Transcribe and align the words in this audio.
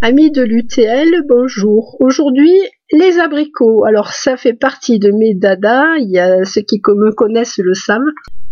Amis 0.00 0.30
de 0.30 0.42
l'UTL, 0.42 1.24
bonjour. 1.28 1.96
Aujourd'hui, 1.98 2.52
les 2.92 3.18
abricots. 3.18 3.84
Alors 3.84 4.12
ça 4.12 4.36
fait 4.36 4.52
partie 4.52 5.00
de 5.00 5.10
mes 5.10 5.34
dadas, 5.34 5.96
il 5.98 6.12
y 6.12 6.20
a 6.20 6.44
ceux 6.44 6.60
qui 6.60 6.80
me 6.86 7.10
connaissent 7.10 7.58
le 7.58 7.74
savent. 7.74 7.98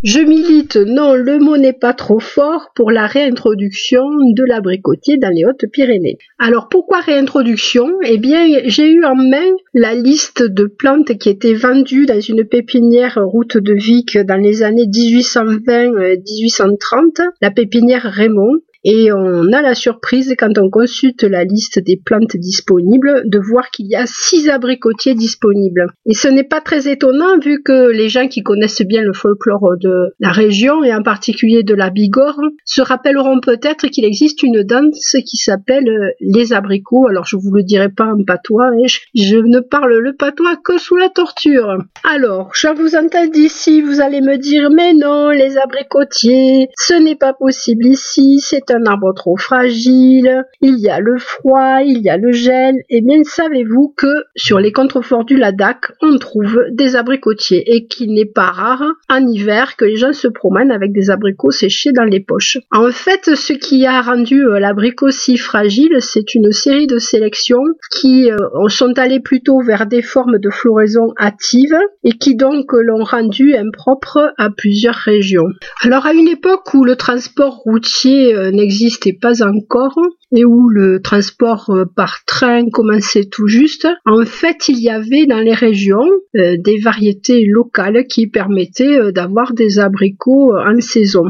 Je 0.02 0.20
milite, 0.20 0.76
non, 0.76 1.14
le 1.14 1.38
mot 1.38 1.56
n'est 1.56 1.72
pas 1.72 1.94
trop 1.94 2.18
fort, 2.18 2.72
pour 2.74 2.90
la 2.90 3.06
réintroduction 3.06 4.02
de 4.04 4.44
l'abricotier 4.44 5.16
dans 5.16 5.30
les 5.30 5.44
Hautes-Pyrénées. 5.44 6.18
Alors 6.38 6.68
pourquoi 6.68 7.00
réintroduction? 7.00 7.90
Eh 8.04 8.18
bien, 8.18 8.44
j'ai 8.66 8.90
eu 8.90 9.04
en 9.04 9.14
main 9.14 9.48
la 9.72 9.94
liste 9.94 10.42
de 10.42 10.66
plantes 10.66 11.16
qui 11.16 11.30
étaient 11.30 11.54
vendues 11.54 12.04
dans 12.06 12.20
une 12.20 12.44
pépinière 12.44 13.18
route 13.24 13.56
de 13.56 13.72
Vic 13.72 14.18
dans 14.18 14.36
les 14.36 14.62
années 14.62 14.86
1820-1830, 14.86 17.22
la 17.40 17.50
pépinière 17.50 18.02
Raymond. 18.02 18.60
Et 18.88 19.10
on 19.12 19.52
a 19.52 19.62
la 19.62 19.74
surprise 19.74 20.36
quand 20.38 20.58
on 20.58 20.70
consulte 20.70 21.24
la 21.24 21.42
liste 21.42 21.80
des 21.80 22.00
plantes 22.02 22.36
disponibles 22.36 23.22
de 23.24 23.40
voir 23.40 23.72
qu'il 23.72 23.88
y 23.88 23.96
a 23.96 24.06
six 24.06 24.48
abricotiers 24.48 25.16
disponibles. 25.16 25.88
Et 26.06 26.14
ce 26.14 26.28
n'est 26.28 26.44
pas 26.44 26.60
très 26.60 26.88
étonnant 26.88 27.36
vu 27.40 27.64
que 27.64 27.90
les 27.90 28.08
gens 28.08 28.28
qui 28.28 28.44
connaissent 28.44 28.82
bien 28.82 29.02
le 29.02 29.12
folklore 29.12 29.74
de 29.80 30.14
la 30.20 30.30
région 30.30 30.84
et 30.84 30.94
en 30.94 31.02
particulier 31.02 31.64
de 31.64 31.74
la 31.74 31.90
Bigorre 31.90 32.40
se 32.64 32.80
rappelleront 32.80 33.40
peut-être 33.40 33.88
qu'il 33.88 34.04
existe 34.04 34.44
une 34.44 34.62
danse 34.62 35.16
qui 35.26 35.36
s'appelle 35.36 35.88
euh, 35.88 36.10
les 36.20 36.52
abricots. 36.52 37.08
Alors 37.08 37.24
je 37.26 37.36
vous 37.36 37.52
le 37.52 37.64
dirai 37.64 37.88
pas 37.88 38.12
en 38.12 38.22
patois, 38.24 38.70
je 39.16 39.36
ne 39.36 39.58
parle 39.58 39.98
le 39.98 40.14
patois 40.14 40.56
que 40.64 40.78
sous 40.78 40.96
la 40.96 41.08
torture. 41.08 41.76
Alors, 42.04 42.52
je 42.54 42.68
vous 42.68 42.94
entends 42.94 43.26
d'ici, 43.26 43.80
vous 43.80 44.00
allez 44.00 44.20
me 44.20 44.36
dire 44.36 44.70
mais 44.70 44.94
non, 44.94 45.30
les 45.30 45.58
abricotiers, 45.58 46.68
ce 46.78 46.94
n'est 46.94 47.16
pas 47.16 47.32
possible 47.32 47.86
ici, 47.86 48.38
c'est 48.38 48.70
un 48.70 48.75
un 48.76 48.86
arbre 48.86 49.12
trop 49.14 49.36
fragile, 49.36 50.44
il 50.60 50.78
y 50.78 50.88
a 50.88 51.00
le 51.00 51.18
froid, 51.18 51.80
il 51.84 52.02
y 52.02 52.08
a 52.08 52.16
le 52.16 52.32
gel, 52.32 52.76
et 52.88 52.98
eh 52.98 53.00
bien 53.00 53.22
savez-vous 53.24 53.94
que 53.96 54.24
sur 54.34 54.58
les 54.58 54.72
contreforts 54.72 55.24
du 55.24 55.36
Ladakh, 55.36 55.92
on 56.02 56.18
trouve 56.18 56.64
des 56.70 56.96
abricotiers 56.96 57.74
et 57.74 57.86
qu'il 57.86 58.12
n'est 58.12 58.24
pas 58.24 58.50
rare 58.50 58.84
en 59.08 59.26
hiver 59.26 59.76
que 59.76 59.84
les 59.84 59.96
gens 59.96 60.12
se 60.12 60.28
promènent 60.28 60.70
avec 60.70 60.92
des 60.92 61.10
abricots 61.10 61.50
séchés 61.50 61.92
dans 61.92 62.04
les 62.04 62.20
poches. 62.20 62.58
En 62.72 62.90
fait, 62.90 63.34
ce 63.34 63.52
qui 63.52 63.86
a 63.86 64.00
rendu 64.02 64.44
euh, 64.44 64.58
l'abricot 64.58 65.10
si 65.10 65.36
fragile, 65.36 65.96
c'est 66.00 66.34
une 66.34 66.52
série 66.52 66.86
de 66.86 66.98
sélections 66.98 67.64
qui 67.90 68.30
euh, 68.30 68.68
sont 68.68 68.98
allées 68.98 69.20
plutôt 69.20 69.60
vers 69.60 69.86
des 69.86 70.02
formes 70.02 70.38
de 70.38 70.50
floraison 70.50 71.12
hâtives 71.18 71.78
et 72.04 72.12
qui 72.12 72.36
donc 72.36 72.72
l'ont 72.72 73.04
rendu 73.04 73.54
impropre 73.54 74.32
à 74.36 74.50
plusieurs 74.50 74.94
régions. 74.94 75.48
Alors 75.82 76.06
à 76.06 76.12
une 76.12 76.28
époque 76.28 76.74
où 76.74 76.84
le 76.84 76.96
transport 76.96 77.56
routier 77.64 78.34
euh, 78.34 78.50
n'existait 78.66 79.12
pas 79.12 79.42
encore 79.46 79.98
et 80.34 80.44
où 80.44 80.68
le 80.68 81.00
transport 81.00 81.70
euh, 81.70 81.84
par 81.84 82.24
train 82.26 82.68
commençait 82.68 83.26
tout 83.26 83.46
juste, 83.46 83.86
en 84.04 84.24
fait, 84.24 84.68
il 84.68 84.78
y 84.78 84.90
avait 84.90 85.26
dans 85.26 85.38
les 85.38 85.54
régions 85.54 86.04
euh, 86.36 86.56
des 86.58 86.78
variétés 86.78 87.46
locales 87.46 88.06
qui 88.08 88.26
permettaient 88.26 88.98
euh, 88.98 89.12
d'avoir 89.12 89.52
des 89.52 89.78
abricots 89.78 90.52
en 90.56 90.80
saison. 90.80 91.26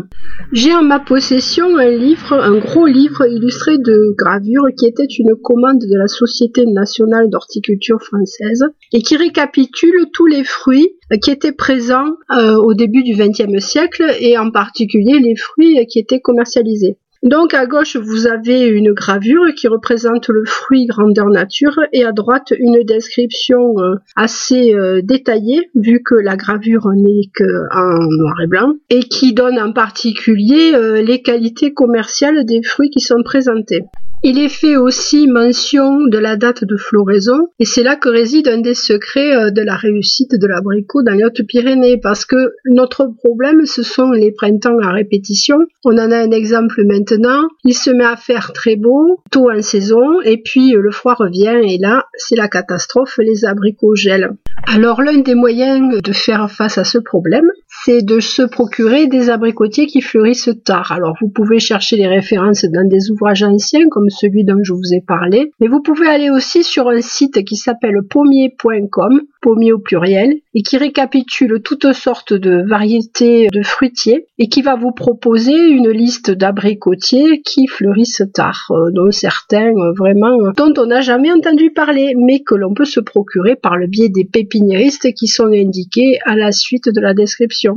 J'ai 0.52 0.72
en 0.74 0.82
ma 0.82 0.98
possession 0.98 1.76
un 1.76 1.90
livre, 1.90 2.32
un 2.32 2.58
gros 2.58 2.86
livre 2.86 3.26
illustré 3.26 3.76
de 3.76 4.14
gravures 4.16 4.68
qui 4.78 4.86
était 4.86 5.04
une 5.04 5.34
commande 5.42 5.80
de 5.80 5.98
la 5.98 6.08
Société 6.08 6.64
nationale 6.64 7.28
d'horticulture 7.28 8.00
française 8.00 8.64
et 8.92 9.02
qui 9.02 9.16
récapitule 9.16 10.06
tous 10.12 10.26
les 10.26 10.44
fruits 10.44 10.88
qui 11.22 11.30
étaient 11.30 11.52
présents 11.52 12.08
au 12.30 12.74
début 12.74 13.02
du 13.02 13.14
XXe 13.14 13.64
siècle 13.64 14.04
et 14.20 14.36
en 14.38 14.50
particulier 14.50 15.18
les 15.20 15.36
fruits 15.36 15.86
qui 15.86 15.98
étaient 15.98 16.20
commercialisés. 16.20 16.98
Donc 17.22 17.54
à 17.54 17.66
gauche, 17.66 17.96
vous 17.96 18.26
avez 18.26 18.66
une 18.66 18.92
gravure 18.92 19.54
qui 19.56 19.68
représente 19.68 20.28
le 20.28 20.44
fruit 20.44 20.86
grandeur 20.86 21.28
nature 21.28 21.78
et 21.92 22.04
à 22.04 22.12
droite 22.12 22.52
une 22.58 22.82
description 22.84 23.78
euh, 23.78 23.96
assez 24.14 24.74
euh, 24.74 25.00
détaillée 25.02 25.70
vu 25.74 26.02
que 26.04 26.14
la 26.14 26.36
gravure 26.36 26.88
n'est 26.94 27.30
qu'en 27.34 27.98
noir 28.10 28.40
et 28.42 28.46
blanc 28.46 28.74
et 28.90 29.00
qui 29.00 29.32
donne 29.32 29.58
en 29.58 29.72
particulier 29.72 30.72
euh, 30.74 31.02
les 31.02 31.22
qualités 31.22 31.72
commerciales 31.72 32.44
des 32.44 32.62
fruits 32.62 32.90
qui 32.90 33.00
sont 33.00 33.22
présentés. 33.24 33.82
Il 34.28 34.40
est 34.40 34.48
fait 34.48 34.74
aussi 34.74 35.28
mention 35.28 36.04
de 36.04 36.18
la 36.18 36.34
date 36.34 36.64
de 36.64 36.76
floraison 36.76 37.46
et 37.60 37.64
c'est 37.64 37.84
là 37.84 37.94
que 37.94 38.08
réside 38.08 38.48
un 38.48 38.58
des 38.58 38.74
secrets 38.74 39.36
euh, 39.36 39.50
de 39.52 39.62
la 39.62 39.76
réussite 39.76 40.32
de 40.32 40.48
l'abricot 40.48 41.04
dans 41.04 41.12
les 41.12 41.22
Hautes-Pyrénées 41.22 41.98
parce 41.98 42.24
que 42.24 42.54
notre 42.64 43.06
problème 43.06 43.66
ce 43.66 43.84
sont 43.84 44.10
les 44.10 44.32
printemps 44.32 44.80
à 44.82 44.90
répétition. 44.90 45.58
On 45.84 45.92
en 45.92 46.10
a 46.10 46.16
un 46.16 46.32
exemple 46.32 46.82
maintenant. 46.84 47.46
Il 47.62 47.74
se 47.74 47.90
met 47.90 48.02
à 48.04 48.16
faire 48.16 48.52
très 48.52 48.74
beau, 48.74 49.22
tôt 49.30 49.48
en 49.48 49.62
saison 49.62 50.20
et 50.24 50.42
puis 50.42 50.74
euh, 50.74 50.80
le 50.80 50.90
froid 50.90 51.14
revient 51.14 51.60
et 51.62 51.78
là 51.78 52.06
c'est 52.16 52.34
la 52.34 52.48
catastrophe, 52.48 53.20
les 53.22 53.44
abricots 53.44 53.94
gèlent. 53.94 54.32
Alors 54.66 55.02
l'un 55.02 55.18
des 55.18 55.36
moyens 55.36 56.02
de 56.02 56.12
faire 56.12 56.50
face 56.50 56.78
à 56.78 56.84
ce 56.84 56.98
problème, 56.98 57.48
c'est 57.84 58.02
de 58.02 58.18
se 58.18 58.42
procurer 58.42 59.06
des 59.06 59.30
abricotiers 59.30 59.86
qui 59.86 60.00
fleurissent 60.00 60.50
tard. 60.64 60.90
Alors 60.90 61.14
vous 61.20 61.28
pouvez 61.28 61.60
chercher 61.60 61.96
les 61.96 62.08
références 62.08 62.64
dans 62.64 62.88
des 62.88 63.12
ouvrages 63.12 63.44
anciens 63.44 63.88
comme 63.88 64.10
celui 64.16 64.44
dont 64.44 64.62
je 64.62 64.72
vous 64.72 64.94
ai 64.94 65.00
parlé, 65.06 65.52
mais 65.60 65.68
vous 65.68 65.82
pouvez 65.82 66.08
aller 66.08 66.30
aussi 66.30 66.62
sur 66.62 66.88
un 66.88 67.00
site 67.00 67.44
qui 67.44 67.56
s'appelle 67.56 68.00
pommier.com, 68.08 69.20
pommier 69.40 69.72
au 69.72 69.78
pluriel, 69.78 70.34
et 70.54 70.62
qui 70.62 70.78
récapitule 70.78 71.60
toutes 71.62 71.92
sortes 71.92 72.32
de 72.32 72.64
variétés 72.68 73.48
de 73.52 73.62
fruitiers 73.62 74.26
et 74.38 74.48
qui 74.48 74.62
va 74.62 74.74
vous 74.74 74.92
proposer 74.92 75.54
une 75.54 75.90
liste 75.90 76.30
d'abricotiers 76.30 77.42
qui 77.42 77.66
fleurissent 77.66 78.22
tard, 78.32 78.66
euh, 78.70 78.90
dont 78.92 79.10
certains 79.10 79.68
euh, 79.68 79.92
vraiment 79.96 80.36
dont 80.56 80.72
on 80.78 80.86
n'a 80.86 81.00
jamais 81.00 81.30
entendu 81.30 81.70
parler, 81.70 82.14
mais 82.16 82.40
que 82.40 82.54
l'on 82.54 82.74
peut 82.74 82.84
se 82.84 83.00
procurer 83.00 83.56
par 83.56 83.76
le 83.76 83.86
biais 83.86 84.08
des 84.08 84.24
pépiniéristes 84.24 85.12
qui 85.12 85.28
sont 85.28 85.52
indiqués 85.52 86.18
à 86.24 86.36
la 86.36 86.52
suite 86.52 86.88
de 86.88 87.00
la 87.00 87.14
description. 87.14 87.76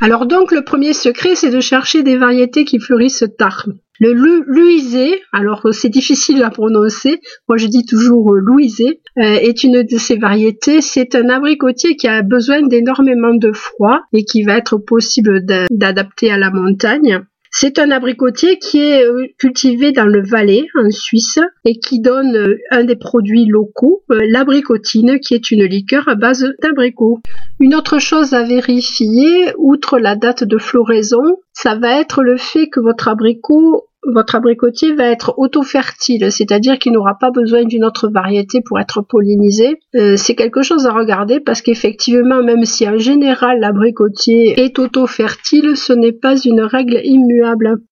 Alors 0.00 0.26
donc 0.26 0.52
le 0.52 0.64
premier 0.64 0.92
secret 0.92 1.34
c'est 1.34 1.50
de 1.50 1.60
chercher 1.60 2.02
des 2.02 2.16
variétés 2.16 2.64
qui 2.64 2.78
fleurissent 2.78 3.24
tard. 3.38 3.66
Le 3.98 4.12
Louisé, 4.12 5.22
alors 5.32 5.66
c'est 5.72 5.88
difficile 5.88 6.42
à 6.42 6.50
prononcer, 6.50 7.20
moi 7.48 7.56
je 7.56 7.66
dis 7.66 7.86
toujours 7.86 8.34
euh, 8.34 8.40
Louisé, 8.40 9.00
euh, 9.18 9.22
est 9.22 9.64
une 9.64 9.82
de 9.82 9.96
ces 9.96 10.16
variétés. 10.16 10.80
C'est 10.80 11.14
un 11.14 11.28
abricotier 11.28 11.96
qui 11.96 12.08
a 12.08 12.22
besoin 12.22 12.62
d'énormément 12.62 13.34
de 13.34 13.52
froid 13.52 14.00
et 14.12 14.24
qui 14.24 14.42
va 14.42 14.56
être 14.58 14.76
possible 14.76 15.44
d'adapter 15.70 16.30
à 16.30 16.38
la 16.38 16.50
montagne. 16.50 17.24
C'est 17.58 17.78
un 17.78 17.90
abricotier 17.90 18.58
qui 18.58 18.80
est 18.80 19.02
euh, 19.02 19.28
cultivé 19.38 19.90
dans 19.90 20.04
le 20.04 20.22
Valais, 20.22 20.66
en 20.74 20.90
Suisse, 20.90 21.38
et 21.64 21.78
qui 21.78 22.00
donne 22.00 22.36
euh, 22.36 22.58
un 22.70 22.84
des 22.84 22.96
produits 22.96 23.46
locaux, 23.46 24.02
euh, 24.10 24.20
l'abricotine, 24.28 25.18
qui 25.20 25.32
est 25.32 25.50
une 25.50 25.64
liqueur 25.64 26.06
à 26.06 26.16
base 26.16 26.46
d'abricot. 26.60 27.20
Une 27.58 27.74
autre 27.74 27.98
chose 27.98 28.34
à 28.34 28.42
vérifier, 28.42 29.54
outre 29.56 29.98
la 29.98 30.16
date 30.16 30.44
de 30.44 30.58
floraison, 30.58 31.22
ça 31.54 31.76
va 31.76 31.98
être 31.98 32.22
le 32.22 32.36
fait 32.36 32.68
que 32.68 32.80
votre 32.80 33.08
abricot 33.08 33.86
votre 34.12 34.36
abricotier 34.36 34.94
va 34.94 35.10
être 35.10 35.34
auto-fertile, 35.38 36.30
c'est-à-dire 36.30 36.78
qu'il 36.78 36.92
n'aura 36.92 37.16
pas 37.18 37.30
besoin 37.30 37.64
d'une 37.64 37.84
autre 37.84 38.08
variété 38.08 38.60
pour 38.64 38.78
être 38.78 39.02
pollinisé. 39.02 39.80
Euh, 39.94 40.16
c'est 40.16 40.34
quelque 40.34 40.62
chose 40.62 40.86
à 40.86 40.92
regarder 40.92 41.40
parce 41.40 41.62
qu'effectivement, 41.62 42.42
même 42.42 42.64
si 42.64 42.88
en 42.88 42.98
général 42.98 43.60
l'abricotier 43.60 44.60
est 44.60 44.78
auto-fertile, 44.78 45.76
ce 45.76 45.92
n'est 45.92 46.12
pas 46.12 46.36
une 46.36 46.60
règle 46.60 47.00
immuable. 47.02 47.82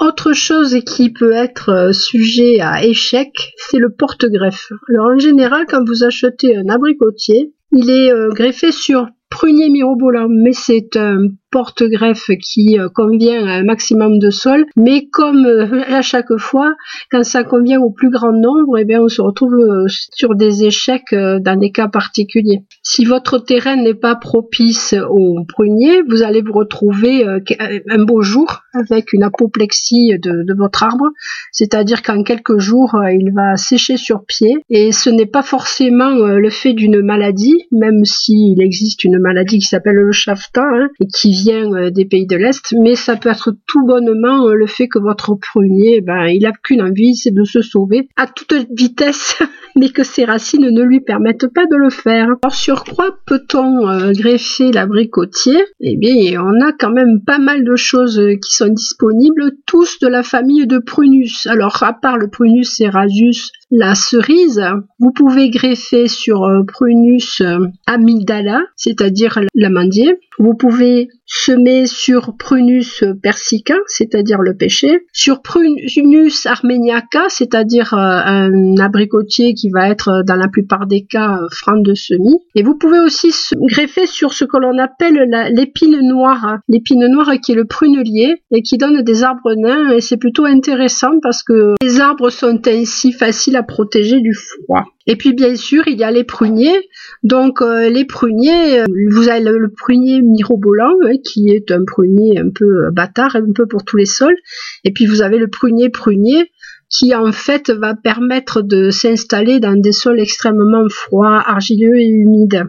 Autre 0.00 0.32
chose 0.32 0.76
qui 0.84 1.12
peut 1.12 1.32
être 1.32 1.68
euh, 1.70 1.92
sujet 1.92 2.60
à 2.60 2.84
échec, 2.84 3.52
c'est 3.56 3.78
le 3.78 3.90
porte-greffe. 3.90 4.72
Alors 4.88 5.12
en 5.14 5.18
général, 5.18 5.66
quand 5.68 5.84
vous 5.86 6.02
achetez 6.04 6.56
un 6.56 6.68
abricotier, 6.68 7.52
il 7.72 7.90
est 7.90 8.12
euh, 8.12 8.28
greffé 8.30 8.72
sur 8.72 9.06
prunier 9.30 9.68
mirobolant, 9.68 10.28
mais 10.28 10.52
c'est 10.52 10.96
un 10.96 11.26
porte-greffe 11.54 12.32
qui 12.42 12.80
euh, 12.80 12.88
convient 12.92 13.46
à 13.46 13.52
un 13.52 13.62
maximum 13.62 14.18
de 14.18 14.30
sol, 14.30 14.66
mais 14.74 15.06
comme 15.06 15.46
euh, 15.46 15.84
à 15.86 16.02
chaque 16.02 16.36
fois, 16.36 16.74
quand 17.12 17.22
ça 17.22 17.44
convient 17.44 17.80
au 17.80 17.90
plus 17.90 18.10
grand 18.10 18.32
nombre, 18.32 18.76
eh 18.76 18.84
bien 18.84 19.00
on 19.00 19.08
se 19.08 19.22
retrouve 19.22 19.54
euh, 19.54 19.86
sur 19.88 20.34
des 20.34 20.64
échecs 20.64 21.14
dans 21.14 21.56
des 21.56 21.70
cas 21.70 21.86
particuliers. 21.86 22.64
Si 22.82 23.04
votre 23.04 23.38
terrain 23.38 23.76
n'est 23.76 23.94
pas 23.94 24.16
propice 24.16 24.96
au 25.08 25.44
prunier, 25.46 26.02
vous 26.08 26.24
allez 26.24 26.42
vous 26.42 26.52
retrouver 26.52 27.24
un 27.24 28.04
beau 28.04 28.22
jour 28.22 28.62
avec 28.72 29.12
une 29.12 29.22
apoplexie 29.22 30.18
de, 30.18 30.54
votre 30.56 30.82
arbre, 30.82 31.06
c'est-à-dire 31.52 32.02
qu'en 32.02 32.22
quelques 32.22 32.58
jours, 32.58 32.96
il 33.12 33.32
va 33.32 33.56
sécher 33.56 33.96
sur 33.96 34.24
pied, 34.24 34.54
et 34.70 34.92
ce 34.92 35.10
n'est 35.10 35.26
pas 35.26 35.42
forcément 35.42 36.10
le 36.10 36.50
fait 36.50 36.72
d'une 36.72 37.00
maladie, 37.02 37.54
même 37.70 38.04
s'il 38.04 38.60
existe 38.60 39.04
une 39.04 39.18
maladie 39.18 39.58
qui 39.58 39.66
s'appelle 39.66 39.96
le 39.96 40.12
chafta, 40.12 40.62
hein, 40.62 40.88
et 41.00 41.06
qui 41.06 41.43
vient 41.44 41.90
des 41.90 42.04
pays 42.04 42.26
de 42.26 42.36
l'Est, 42.36 42.74
mais 42.80 42.94
ça 42.94 43.16
peut 43.16 43.28
être 43.28 43.52
tout 43.66 43.86
bonnement 43.86 44.48
le 44.48 44.66
fait 44.66 44.88
que 44.88 44.98
votre 44.98 45.34
prunier, 45.34 46.00
ben, 46.00 46.26
il 46.26 46.46
a 46.46 46.52
qu'une 46.52 46.82
envie, 46.82 47.14
c'est 47.14 47.32
de 47.32 47.44
se 47.44 47.60
sauver 47.60 48.08
à 48.16 48.26
toute 48.26 48.54
vitesse, 48.70 49.38
mais 49.76 49.90
que 49.90 50.04
ses 50.04 50.24
racines 50.24 50.68
ne 50.70 50.82
lui 50.82 51.00
permettent 51.00 51.52
pas 51.52 51.66
de 51.66 51.76
le 51.76 51.90
faire. 51.90 52.28
Alors 52.42 52.54
sur 52.54 52.84
quoi 52.84 53.16
peut-on 53.26 54.12
greffer 54.12 54.72
l'abricotier 54.72 55.62
Eh 55.80 55.96
bien, 55.96 56.42
on 56.42 56.66
a 56.66 56.72
quand 56.72 56.92
même 56.92 57.20
pas 57.26 57.38
mal 57.38 57.64
de 57.64 57.76
choses 57.76 58.20
qui 58.42 58.54
sont 58.54 58.68
disponibles, 58.68 59.52
tous 59.66 59.98
de 60.00 60.08
la 60.08 60.22
famille 60.22 60.66
de 60.66 60.78
Prunus. 60.78 61.46
Alors, 61.46 61.82
à 61.82 61.92
part 61.92 62.18
le 62.18 62.28
Prunus 62.28 62.76
cerasus, 62.76 63.50
la 63.70 63.94
cerise, 63.94 64.62
vous 64.98 65.10
pouvez 65.12 65.50
greffer 65.50 66.08
sur 66.08 66.44
euh, 66.44 66.62
Prunus 66.66 67.40
euh, 67.40 67.58
amygdala, 67.86 68.62
c'est-à-dire 68.76 69.40
l'amandier. 69.54 70.18
Vous 70.38 70.54
pouvez 70.54 71.08
semer 71.26 71.86
sur 71.86 72.36
Prunus 72.36 73.04
persica, 73.22 73.74
c'est-à-dire 73.86 74.40
le 74.40 74.56
pêcher, 74.56 75.06
sur 75.12 75.42
Prunus 75.42 76.46
armeniaca, 76.46 77.24
c'est-à-dire 77.28 77.94
euh, 77.94 78.20
un 78.24 78.76
abricotier 78.78 79.54
qui 79.54 79.70
va 79.70 79.88
être 79.88 80.22
dans 80.26 80.36
la 80.36 80.48
plupart 80.48 80.86
des 80.86 81.04
cas 81.04 81.38
franc 81.50 81.78
de 81.78 81.94
semis. 81.94 82.38
Et 82.54 82.62
vous 82.62 82.76
pouvez 82.76 83.00
aussi 83.00 83.32
greffer 83.70 84.06
sur 84.06 84.32
ce 84.32 84.44
que 84.44 84.58
l'on 84.58 84.78
appelle 84.78 85.30
l'épine 85.52 85.98
noire, 86.00 86.58
l'épine 86.68 87.06
noire 87.08 87.30
qui 87.42 87.52
est 87.52 87.56
le 87.56 87.64
prunelier 87.64 88.42
et 88.50 88.62
qui 88.62 88.76
donne 88.76 89.02
des 89.02 89.22
arbres 89.22 89.54
nains 89.54 89.90
et 89.90 90.00
c'est 90.00 90.16
plutôt 90.16 90.44
intéressant 90.44 91.20
parce 91.22 91.42
que 91.42 91.74
les 91.82 92.00
arbres 92.00 92.30
sont 92.30 92.60
ainsi 92.66 93.12
faciles 93.12 93.53
protéger 93.62 94.20
du 94.20 94.34
froid. 94.34 94.84
Et 95.06 95.16
puis 95.16 95.32
bien 95.32 95.54
sûr, 95.54 95.86
il 95.86 95.98
y 95.98 96.04
a 96.04 96.10
les 96.10 96.24
pruniers. 96.24 96.88
Donc 97.22 97.60
euh, 97.62 97.88
les 97.88 98.04
pruniers, 98.04 98.80
euh, 98.80 98.84
vous 99.10 99.28
avez 99.28 99.42
le, 99.42 99.70
prunier 99.70 100.22
mirobolant 100.22 100.94
hein, 101.04 101.12
qui 101.24 101.50
est 101.50 101.70
un 101.70 101.84
prunier 101.84 102.38
un 102.38 102.50
peu 102.50 102.64
euh, 102.64 102.90
bâtard, 102.90 103.36
un 103.36 103.52
peu 103.54 103.66
pour 103.66 103.84
tous 103.84 103.96
les 103.96 104.06
sols. 104.06 104.36
Et 104.84 104.92
puis 104.92 105.06
vous 105.06 105.22
avez 105.22 105.38
le 105.38 105.48
prunier 105.48 105.90
prunier 105.90 106.50
qui 106.90 107.14
en 107.14 107.32
fait 107.32 107.70
va 107.70 107.94
permettre 107.94 108.62
de 108.62 108.90
s'installer 108.90 109.58
dans 109.60 109.78
des 109.78 109.92
sols 109.92 110.20
extrêmement 110.20 110.86
froids, 110.88 111.42
argileux 111.44 111.98
et 111.98 112.08
humides. 112.08 112.64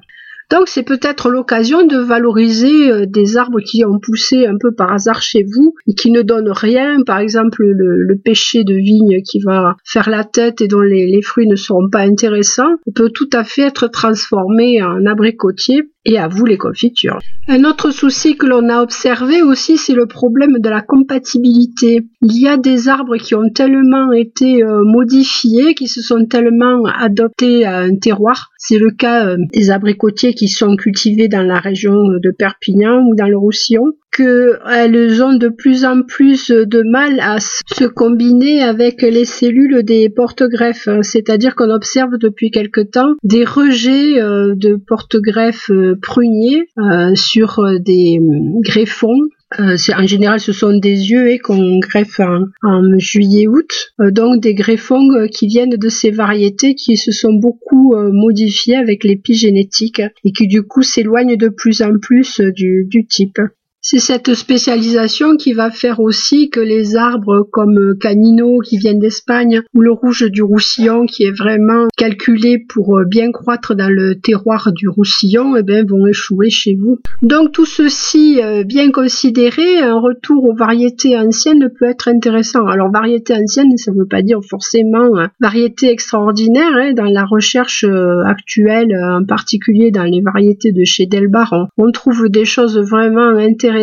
Donc 0.51 0.67
c'est 0.67 0.83
peut-être 0.83 1.29
l'occasion 1.29 1.85
de 1.85 1.97
valoriser 1.97 2.91
euh, 2.91 3.05
des 3.05 3.37
arbres 3.37 3.61
qui 3.61 3.83
ont 3.85 3.99
poussé 3.99 4.45
un 4.45 4.57
peu 4.59 4.73
par 4.73 4.93
hasard 4.93 5.21
chez 5.21 5.43
vous 5.43 5.73
et 5.87 5.93
qui 5.93 6.11
ne 6.11 6.21
donnent 6.21 6.51
rien, 6.51 7.01
par 7.03 7.19
exemple 7.19 7.63
le, 7.63 8.15
pêcher 8.23 8.63
de 8.63 8.73
vigne 8.73 9.21
qui 9.21 9.39
va 9.39 9.75
faire 9.83 10.09
la 10.09 10.23
tête 10.23 10.61
et 10.61 10.67
dont 10.67 10.81
les, 10.81 11.05
les 11.07 11.21
fruits 11.21 11.47
ne 11.47 11.55
seront 11.55 11.89
pas 11.89 11.99
intéressants, 11.99 12.75
peut 12.95 13.09
tout 13.13 13.29
à 13.33 13.43
fait 13.43 13.63
être 13.63 13.87
transformé 13.87 14.81
en 14.81 15.05
abricotier 15.05 15.83
et 16.05 16.17
à 16.17 16.27
vous 16.27 16.45
les 16.45 16.57
confitures. 16.57 17.19
Un 17.47 17.63
autre 17.63 17.91
souci 17.91 18.37
que 18.37 18.45
l'on 18.45 18.69
a 18.69 18.81
observé 18.81 19.41
aussi, 19.41 19.77
c'est 19.77 19.93
le 19.93 20.05
problème 20.05 20.59
de 20.59 20.69
la 20.69 20.81
compatibilité. 20.81 22.07
Il 22.21 22.39
y 22.39 22.47
a 22.47 22.57
des 22.57 22.87
arbres 22.87 23.17
qui 23.17 23.35
ont 23.35 23.49
tellement 23.49 24.11
été 24.11 24.63
euh, 24.63 24.83
modifiés, 24.83 25.73
qui 25.75 25.87
se 25.87 26.01
sont 26.01 26.25
tellement 26.25 26.83
adoptés 26.85 27.65
à 27.65 27.79
un 27.79 27.95
terroir. 27.95 28.51
C'est 28.57 28.77
le 28.77 28.91
cas 28.91 29.27
euh, 29.27 29.37
des 29.53 29.71
abricotiers 29.71 30.33
qui 30.33 30.47
sont 30.47 30.75
cultivés 30.75 31.27
dans 31.27 31.43
la 31.43 31.59
région 31.59 31.95
de 31.95 32.31
Perpignan 32.31 33.05
ou 33.07 33.15
dans 33.15 33.27
le 33.27 33.37
Roussillon, 33.37 33.93
qu'elles 34.15 35.23
ont 35.23 35.35
de 35.35 35.49
plus 35.49 35.83
en 35.83 36.01
plus 36.03 36.49
de 36.49 36.81
mal 36.89 37.19
à 37.19 37.39
se 37.39 37.85
combiner 37.85 38.63
avec 38.63 39.01
les 39.01 39.25
cellules 39.25 39.83
des 39.83 40.09
porte-greffes. 40.09 40.87
C'est-à-dire 41.01 41.55
qu'on 41.55 41.69
observe 41.69 42.17
depuis 42.17 42.51
quelque 42.51 42.81
temps 42.81 43.15
des 43.23 43.43
rejets 43.43 44.21
euh, 44.21 44.55
de 44.55 44.75
porte-greffes 44.75 45.69
euh, 45.69 45.97
pruniers 46.01 46.63
euh, 46.77 47.15
sur 47.15 47.61
des 47.79 48.19
greffons 48.61 49.19
en 49.57 50.07
général, 50.07 50.41
ce 50.41 50.51
sont 50.51 50.77
des 50.77 51.11
yeux 51.11 51.29
et 51.29 51.37
qu'on 51.37 51.79
greffe 51.79 52.19
en, 52.19 52.97
juillet-août. 52.97 53.93
donc 54.11 54.41
des 54.41 54.53
greffons 54.53 55.07
qui 55.31 55.47
viennent 55.47 55.77
de 55.77 55.87
ces 55.87 56.11
variétés 56.11 56.75
qui 56.75 56.97
se 56.97 57.11
sont 57.13 57.31
beaucoup 57.31 57.95
modifiées 57.95 58.75
avec 58.75 59.05
l'épigénétique 59.05 60.01
et 60.25 60.33
qui 60.33 60.47
du 60.47 60.63
coup 60.63 60.81
s'éloignent 60.81 61.37
de 61.37 61.47
plus 61.47 61.81
en 61.83 61.97
plus 61.99 62.41
du 62.41 63.05
type. 63.07 63.39
C'est 63.87 63.99
cette 63.99 64.33
spécialisation 64.33 65.37
qui 65.37 65.53
va 65.53 65.69
faire 65.69 65.99
aussi 65.99 66.49
que 66.49 66.59
les 66.59 66.95
arbres 66.95 67.47
comme 67.51 67.95
Canino 68.01 68.57
qui 68.57 68.79
viennent 68.79 68.97
d'Espagne 68.97 69.61
ou 69.75 69.81
le 69.81 69.91
rouge 69.91 70.23
du 70.31 70.41
Roussillon 70.41 71.05
qui 71.05 71.21
est 71.21 71.37
vraiment 71.37 71.85
calculé 71.95 72.57
pour 72.57 72.97
euh, 72.97 73.03
bien 73.05 73.31
croître 73.31 73.75
dans 73.75 73.93
le 73.93 74.15
terroir 74.15 74.71
du 74.73 74.89
Roussillon 74.89 75.55
eh 75.55 75.61
bien, 75.61 75.83
vont 75.87 76.07
échouer 76.07 76.49
chez 76.49 76.73
vous. 76.73 76.97
Donc 77.21 77.51
tout 77.51 77.67
ceci 77.67 78.41
euh, 78.41 78.63
bien 78.63 78.89
considéré, 78.89 79.77
un 79.77 79.99
retour 79.99 80.45
aux 80.45 80.55
variétés 80.55 81.15
anciennes 81.15 81.69
peut 81.77 81.85
être 81.85 82.07
intéressant. 82.07 82.65
Alors 82.65 82.89
variété 82.91 83.35
ancienne, 83.35 83.77
ça 83.77 83.91
ne 83.91 83.99
veut 83.99 84.07
pas 84.07 84.23
dire 84.23 84.39
forcément 84.49 85.15
hein, 85.15 85.29
variété 85.39 85.91
extraordinaire. 85.91 86.71
Hein. 86.73 86.93
dans 86.93 87.03
la 87.03 87.23
recherche 87.23 87.83
euh, 87.83 88.23
actuelle, 88.25 88.97
en 88.99 89.23
particulier 89.25 89.91
dans 89.91 90.05
les 90.05 90.21
variétés 90.21 90.71
de 90.71 90.83
chez 90.85 91.05
Delbar, 91.05 91.67
on 91.77 91.91
trouve 91.91 92.29
des 92.29 92.45
choses 92.45 92.79
vraiment 92.79 93.27
intéressantes 93.37 93.74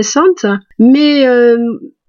mais 0.78 1.26
euh, 1.26 1.58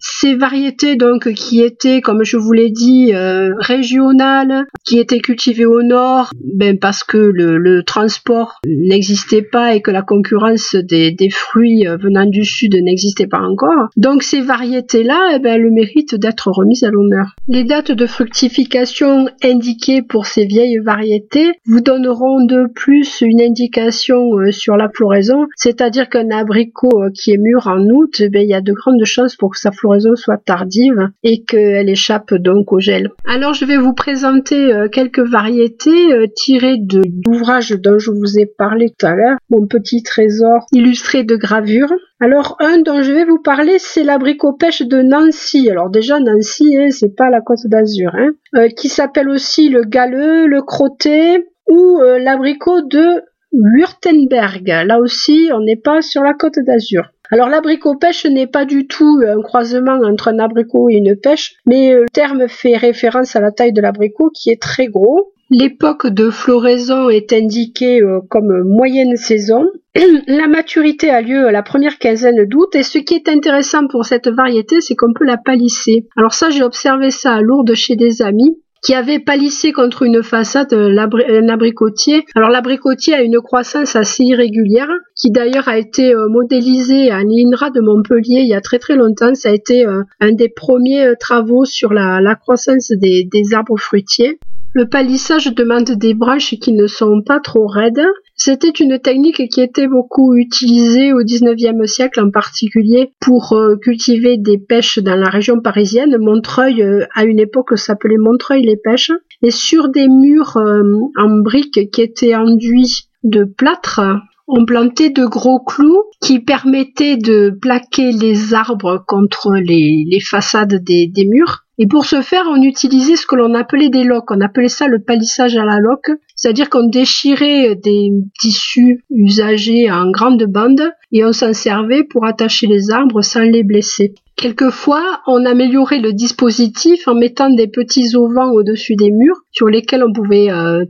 ces 0.03 0.35
variétés 0.35 0.97
donc 0.97 1.33
qui 1.33 1.61
étaient, 1.61 2.01
comme 2.01 2.23
je 2.23 2.35
vous 2.35 2.51
l'ai 2.51 2.69
dit, 2.69 3.11
euh, 3.13 3.51
régionales, 3.57 4.65
qui 4.85 4.99
étaient 4.99 5.19
cultivées 5.19 5.65
au 5.65 5.81
nord, 5.81 6.31
ben 6.43 6.77
parce 6.77 7.05
que 7.05 7.17
le, 7.17 7.83
transport 7.83 8.59
n'existait 8.65 9.41
pas 9.41 9.75
et 9.75 9.81
que 9.81 9.91
la 9.91 10.01
concurrence 10.01 10.75
des, 10.75 11.15
fruits 11.31 11.87
euh, 11.87 11.97
venant 11.97 12.25
du 12.25 12.43
sud 12.43 12.75
n'existait 12.75 13.27
pas 13.27 13.39
encore. 13.39 13.89
Donc 13.95 14.23
ces 14.23 14.41
variétés-là, 14.41 15.35
eh 15.35 15.39
ben, 15.39 15.61
le 15.61 15.71
mérite 15.71 16.15
d'être 16.15 16.49
remises 16.51 16.83
à 16.83 16.89
l'honneur. 16.89 17.35
Les 17.47 17.63
dates 17.63 17.91
de 17.91 18.05
fructification 18.05 19.27
indiquées 19.43 20.01
pour 20.01 20.25
ces 20.25 20.45
vieilles 20.45 20.79
variétés 20.79 21.51
vous 21.65 21.81
donneront 21.81 22.45
de 22.45 22.67
plus 22.73 23.21
une 23.21 23.41
indication 23.41 24.37
euh, 24.37 24.51
sur 24.51 24.75
la 24.75 24.89
floraison, 24.89 25.47
c'est-à-dire 25.55 26.09
qu'un 26.09 26.29
abricot 26.29 27.09
qui 27.13 27.31
est 27.31 27.37
mûr 27.37 27.67
en 27.67 27.79
août, 27.79 28.15
eh 28.19 28.29
ben, 28.29 28.41
il 28.41 28.49
y 28.49 28.53
a 28.53 28.61
de 28.61 28.73
grandes 28.73 29.05
chances 29.05 29.35
pour 29.35 29.51
que 29.51 29.59
sa 29.59 29.71
floraison 29.71 29.92
soit 30.15 30.37
tardive 30.37 31.09
et 31.23 31.43
qu'elle 31.43 31.89
échappe 31.89 32.33
donc 32.33 32.71
au 32.71 32.79
gel. 32.79 33.09
Alors 33.25 33.53
je 33.53 33.65
vais 33.65 33.77
vous 33.77 33.93
présenter 33.93 34.73
euh, 34.73 34.87
quelques 34.87 35.19
variétés 35.19 36.13
euh, 36.13 36.27
tirées 36.35 36.77
de 36.77 37.01
l'ouvrage 37.25 37.71
dont 37.71 37.99
je 37.99 38.11
vous 38.11 38.39
ai 38.39 38.45
parlé 38.45 38.89
tout 38.97 39.05
à 39.05 39.15
l'heure, 39.15 39.37
mon 39.49 39.67
petit 39.67 40.03
trésor 40.03 40.65
illustré 40.71 41.23
de 41.23 41.35
gravures. 41.35 41.93
Alors 42.19 42.55
un 42.59 42.79
dont 42.79 43.01
je 43.01 43.11
vais 43.11 43.25
vous 43.25 43.41
parler, 43.41 43.77
c'est 43.79 44.03
l'abricot 44.03 44.53
pêche 44.53 44.81
de 44.81 45.01
Nancy. 45.01 45.69
Alors 45.69 45.89
déjà 45.89 46.19
Nancy, 46.19 46.75
hein, 46.77 46.87
c'est 46.91 47.15
pas 47.15 47.29
la 47.29 47.41
Côte 47.41 47.65
d'Azur, 47.65 48.11
hein, 48.13 48.31
euh, 48.55 48.69
qui 48.69 48.89
s'appelle 48.89 49.29
aussi 49.29 49.69
le 49.69 49.83
galeux, 49.83 50.47
le 50.47 50.61
crotté 50.61 51.45
ou 51.69 51.99
l'abricot 52.19 52.81
de 52.81 53.23
Württemberg. 53.53 54.67
Là 54.85 54.99
aussi, 54.99 55.49
on 55.53 55.61
n'est 55.61 55.77
pas 55.77 56.01
sur 56.01 56.21
la 56.23 56.33
Côte 56.33 56.59
d'Azur. 56.59 57.09
Alors 57.33 57.49
l'abricot 57.49 57.95
pêche 57.95 58.27
n'est 58.27 58.45
pas 58.45 58.63
du 58.63 58.85
tout 58.85 59.19
un 59.27 59.41
croisement 59.41 59.99
entre 60.03 60.27
un 60.27 60.37
abricot 60.37 60.91
et 60.91 60.97
une 60.97 61.15
pêche, 61.15 61.55
mais 61.65 61.91
euh, 61.91 62.01
le 62.01 62.05
terme 62.13 62.47
fait 62.47 62.77
référence 62.77 63.35
à 63.35 63.41
la 63.41 63.51
taille 63.51 63.73
de 63.73 63.81
l'abricot 63.81 64.29
qui 64.29 64.51
est 64.51 64.61
très 64.61 64.85
gros. 64.85 65.33
L'époque 65.49 66.05
de 66.05 66.29
floraison 66.29 67.09
est 67.09 67.33
indiquée 67.33 68.03
euh, 68.03 68.19
comme 68.29 68.61
moyenne 68.67 69.15
saison. 69.15 69.65
La 70.27 70.47
maturité 70.47 71.09
a 71.09 71.21
lieu 71.21 71.47
à 71.47 71.51
la 71.51 71.63
première 71.63 71.97
quinzaine 71.97 72.45
d'août 72.45 72.75
et 72.75 72.83
ce 72.83 72.99
qui 72.99 73.15
est 73.15 73.27
intéressant 73.27 73.87
pour 73.87 74.05
cette 74.05 74.27
variété, 74.27 74.79
c'est 74.79 74.93
qu'on 74.93 75.13
peut 75.13 75.25
la 75.25 75.37
palisser. 75.37 76.05
Alors 76.15 76.35
ça, 76.35 76.51
j'ai 76.51 76.61
observé 76.61 77.09
ça 77.09 77.33
à 77.33 77.41
Lourdes 77.41 77.73
chez 77.73 77.95
des 77.95 78.21
amis 78.21 78.59
qui 78.83 78.93
avait 78.93 79.19
palissé 79.19 79.71
contre 79.71 80.03
une 80.03 80.21
façade 80.21 80.73
euh, 80.73 80.95
un 80.99 81.49
abricotier. 81.49 82.25
Alors 82.35 82.49
l'abricotier 82.49 83.13
a 83.15 83.21
une 83.21 83.39
croissance 83.39 83.95
assez 83.95 84.23
irrégulière, 84.23 84.89
qui 85.23 85.31
d'ailleurs 85.31 85.69
a 85.69 85.77
été 85.77 86.13
euh, 86.13 86.27
modélisé 86.27 87.09
à 87.09 87.23
l'INRA 87.23 87.69
de 87.69 87.79
Montpellier 87.79 88.41
il 88.41 88.47
y 88.47 88.53
a 88.53 88.59
très 88.59 88.77
très 88.77 88.97
longtemps. 88.97 89.33
Ça 89.35 89.49
a 89.49 89.53
été 89.53 89.85
euh, 89.85 90.03
un 90.19 90.33
des 90.33 90.49
premiers 90.49 91.13
travaux 91.17 91.63
sur 91.63 91.93
la, 91.93 92.35
croissance 92.35 92.91
des 92.91 93.53
arbres 93.53 93.79
fruitiers. 93.79 94.37
Le 94.75 94.89
palissage 94.89 95.53
demande 95.53 95.91
des 95.91 96.15
branches 96.15 96.55
qui 96.59 96.73
ne 96.73 96.87
sont 96.87 97.21
pas 97.21 97.39
trop 97.39 97.67
raides. 97.67 98.03
C'était 98.35 98.71
une 98.71 98.97
technique 98.97 99.47
qui 99.49 99.61
était 99.61 99.87
beaucoup 99.87 100.35
utilisée 100.35 101.13
au 101.13 101.19
XIXe 101.23 101.85
siècle 101.85 102.19
en 102.19 102.31
particulier 102.31 103.11
pour 103.19 103.53
euh, 103.53 103.75
cultiver 103.75 104.37
des 104.37 104.57
pêches 104.57 104.97
dans 104.97 105.15
la 105.15 105.29
région 105.29 105.59
parisienne. 105.59 106.17
Montreuil, 106.19 106.81
euh, 106.81 107.05
à 107.13 107.23
une 107.23 107.39
époque, 107.39 107.77
s'appelait 107.77 108.17
Montreuil-les-Pêches. 108.17 109.11
Et 109.43 109.51
sur 109.51 109.89
des 109.89 110.07
murs 110.07 110.57
euh, 110.57 110.81
en 111.17 111.37
briques 111.43 111.91
qui 111.91 112.01
étaient 112.01 112.33
enduits 112.33 113.09
de 113.23 113.43
plâtre, 113.43 114.01
on 114.47 114.65
plantait 114.65 115.09
de 115.09 115.25
gros 115.25 115.59
clous 115.59 116.03
qui 116.21 116.39
permettaient 116.39 117.17
de 117.17 117.57
plaquer 117.61 118.11
les 118.11 118.53
arbres 118.53 119.03
contre 119.07 119.53
les, 119.53 120.19
façades 120.19 120.83
des, 120.83 121.11
murs 121.25 121.65
Et 121.77 121.87
pour 121.87 122.05
ce 122.05 122.21
faire, 122.21 122.43
on 122.49 122.61
utilisait 122.61 123.15
ce 123.15 123.25
que 123.25 123.35
l'on 123.35 123.53
appelait 123.53 123.89
des 123.89 124.03
loques. 124.03 124.31
On 124.31 124.41
appelait 124.41 124.69
ça 124.69 124.87
le 124.87 125.01
palissage 125.01 125.55
à 125.55 125.65
la 125.65 125.79
loque, 125.79 126.11
c'est-à-dire 126.35 126.69
qu'on 126.69 126.87
déchirait 126.87 127.75
des 127.75 128.09
tissus 128.39 129.03
usagés 129.09 129.89
en 129.89 130.11
grande 130.11 130.43
bande 130.43 130.91
et 131.11 131.23
on 131.23 131.31
s'en 131.31 131.53
servait 131.53 132.03
pour 132.03 132.25
attacher 132.25 132.67
les 132.67 132.91
arbres 132.91 133.21
sans 133.21 133.41
les 133.41 133.63
blesser. 133.63 134.13
Quelquefois, 134.35 135.21
on 135.27 135.45
améliorait 135.45 135.99
le 135.99 136.11
dispositif 136.11 137.07
en 137.07 137.15
mettant 137.15 137.49
des 137.49 137.67
petits 137.67 138.15
auvents 138.15 138.51
au-dessus 138.51 138.95
des 138.95 139.11
murs 139.11 139.37
sur 139.51 139.67
lesquels 139.67 140.03
on 140.03 140.11
pouvait 140.11 140.51
euh, 140.51 140.85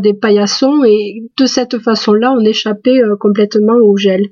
des 0.00 0.14
paillassons 0.14 0.84
et 0.84 1.22
de 1.38 1.46
cette 1.46 1.78
façon-là, 1.78 2.32
on 2.32 2.44
échappait 2.44 3.02
euh, 3.02 3.16
complètement 3.16 3.76
au 3.76 3.96
gel. 3.96 4.28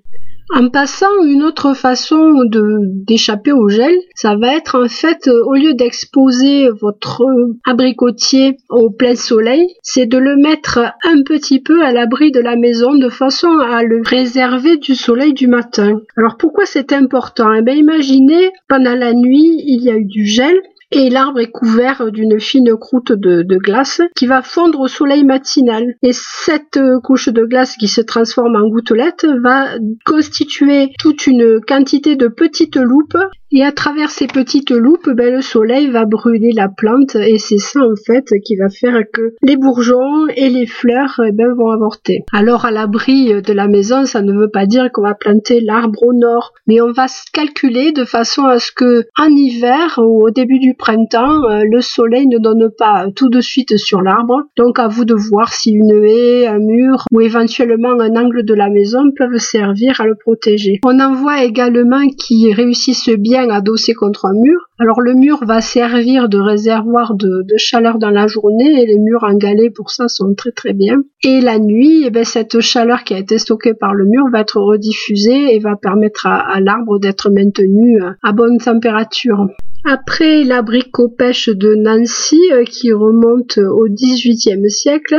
En 0.52 0.68
passant, 0.68 1.22
une 1.24 1.44
autre 1.44 1.74
façon 1.74 2.42
d'échapper 2.44 3.52
au 3.52 3.68
gel, 3.68 3.94
ça 4.16 4.34
va 4.34 4.56
être 4.56 4.76
en 4.82 4.88
fait, 4.88 5.28
euh, 5.28 5.44
au 5.46 5.54
lieu 5.54 5.74
d'exposer 5.74 6.68
votre 6.70 7.24
abricotier 7.64 8.56
au 8.68 8.90
plein 8.90 9.14
soleil, 9.14 9.64
c'est 9.82 10.06
de 10.06 10.18
le 10.18 10.36
mettre 10.36 10.80
un 11.04 11.22
petit 11.22 11.60
peu 11.60 11.84
à 11.84 11.92
l'abri 11.92 12.32
de 12.32 12.40
la 12.40 12.56
maison 12.56 12.96
de 12.96 13.08
façon 13.08 13.48
à 13.60 13.84
le 13.84 14.02
réserver 14.04 14.76
du 14.76 14.96
soleil 14.96 15.34
du 15.34 15.46
matin. 15.46 16.00
Alors 16.16 16.36
pourquoi 16.36 16.66
c'est 16.66 16.92
important? 16.92 17.52
Eh 17.54 17.62
bien 17.62 17.74
imaginez, 17.74 18.50
pendant 18.68 18.96
la 18.96 19.14
nuit, 19.14 19.62
il 19.64 19.82
y 19.84 19.90
a 19.90 19.94
eu 19.94 20.04
du 20.04 20.26
gel, 20.26 20.56
et 20.92 21.10
l'arbre 21.10 21.40
est 21.40 21.50
couvert 21.50 22.10
d'une 22.10 22.40
fine 22.40 22.76
croûte 22.76 23.12
de, 23.12 23.58
glace 23.58 24.00
qui 24.16 24.26
va 24.26 24.42
fondre 24.42 24.80
au 24.80 24.88
soleil 24.88 25.24
matinal. 25.24 25.94
Et 26.02 26.12
cette 26.12 26.78
couche 27.02 27.28
de 27.28 27.44
glace 27.44 27.76
qui 27.76 27.88
se 27.88 28.00
transforme 28.00 28.56
en 28.56 28.68
gouttelettes 28.68 29.26
va 29.42 29.68
constituer 30.04 30.90
toute 30.98 31.26
une 31.26 31.60
quantité 31.60 32.16
de 32.16 32.28
petites 32.28 32.76
loupes 32.76 33.18
et 33.52 33.64
à 33.64 33.72
travers 33.72 34.10
ces 34.10 34.28
petites 34.28 34.70
loupes, 34.70 35.10
ben, 35.10 35.34
le 35.34 35.42
soleil 35.42 35.88
va 35.88 36.04
brûler 36.04 36.52
la 36.54 36.68
plante 36.68 37.16
et 37.16 37.38
c'est 37.38 37.58
ça 37.58 37.80
en 37.80 37.96
fait 38.06 38.24
qui 38.44 38.54
va 38.54 38.68
faire 38.68 39.02
que 39.12 39.34
les 39.42 39.56
bourgeons 39.56 40.28
et 40.36 40.48
les 40.48 40.66
fleurs 40.66 41.20
eh 41.26 41.32
ben, 41.32 41.52
vont 41.54 41.70
avorter. 41.70 42.20
Alors 42.32 42.64
à 42.64 42.70
l'abri 42.70 43.42
de 43.42 43.52
la 43.52 43.66
maison, 43.66 44.04
ça 44.04 44.22
ne 44.22 44.32
veut 44.32 44.50
pas 44.50 44.66
dire 44.66 44.92
qu'on 44.92 45.02
va 45.02 45.14
planter 45.14 45.60
l'arbre 45.60 46.00
au 46.04 46.12
nord, 46.12 46.52
mais 46.68 46.80
on 46.80 46.92
va 46.92 47.06
calculer 47.32 47.90
de 47.90 48.04
façon 48.04 48.44
à 48.44 48.60
ce 48.60 48.70
que 48.70 49.06
en 49.18 49.28
hiver 49.28 49.98
ou 49.98 50.24
au 50.26 50.30
début 50.30 50.60
du 50.60 50.74
printemps, 50.80 51.44
euh, 51.44 51.62
le 51.70 51.80
soleil 51.80 52.26
ne 52.26 52.38
donne 52.38 52.70
pas 52.76 53.06
tout 53.14 53.28
de 53.28 53.40
suite 53.40 53.76
sur 53.76 54.02
l'arbre. 54.02 54.42
Donc 54.56 54.78
à 54.78 54.88
vous 54.88 55.04
de 55.04 55.14
voir 55.14 55.52
si 55.52 55.70
une 55.70 56.04
haie, 56.04 56.46
un 56.46 56.58
mur 56.58 57.04
ou 57.12 57.20
éventuellement 57.20 57.92
un 58.00 58.16
angle 58.16 58.44
de 58.44 58.54
la 58.54 58.70
maison 58.70 59.04
peuvent 59.16 59.38
servir 59.38 60.00
à 60.00 60.06
le 60.06 60.16
protéger. 60.16 60.80
On 60.84 60.98
en 60.98 61.14
voit 61.14 61.44
également 61.44 62.08
qui 62.08 62.52
réussissent 62.52 63.10
bien 63.10 63.50
adossé 63.50 63.94
contre 63.94 64.26
un 64.26 64.32
mur. 64.32 64.58
Alors 64.78 65.02
le 65.02 65.12
mur 65.12 65.44
va 65.44 65.60
servir 65.60 66.28
de 66.30 66.38
réservoir 66.38 67.14
de, 67.14 67.44
chaleur 67.58 67.98
dans 67.98 68.10
la 68.10 68.26
journée 68.26 68.80
et 68.80 68.86
les 68.86 68.98
murs 68.98 69.24
en 69.24 69.36
galets 69.36 69.74
pour 69.74 69.90
ça 69.90 70.08
sont 70.08 70.34
très 70.34 70.52
très 70.52 70.72
bien. 70.72 71.02
Et 71.22 71.42
la 71.42 71.58
nuit, 71.58 72.04
eh 72.06 72.10
ben, 72.10 72.24
cette 72.24 72.60
chaleur 72.60 73.04
qui 73.04 73.12
a 73.12 73.18
été 73.18 73.38
stockée 73.38 73.74
par 73.74 73.92
le 73.92 74.06
mur 74.06 74.24
va 74.32 74.40
être 74.40 74.58
rediffusée 74.58 75.54
et 75.54 75.58
va 75.58 75.76
permettre 75.76 76.26
à, 76.26 76.60
l'arbre 76.60 76.98
d'être 76.98 77.30
maintenu 77.30 78.00
à 78.22 78.32
bonne 78.32 78.56
température. 78.56 79.48
Après 79.84 80.44
l'abricot 80.44 81.08
pêche 81.08 81.48
de 81.48 81.74
Nancy 81.74 82.40
euh, 82.52 82.64
qui 82.64 82.92
remonte 82.92 83.58
au 83.58 83.88
XVIIIe 83.88 84.70
siècle, 84.70 85.16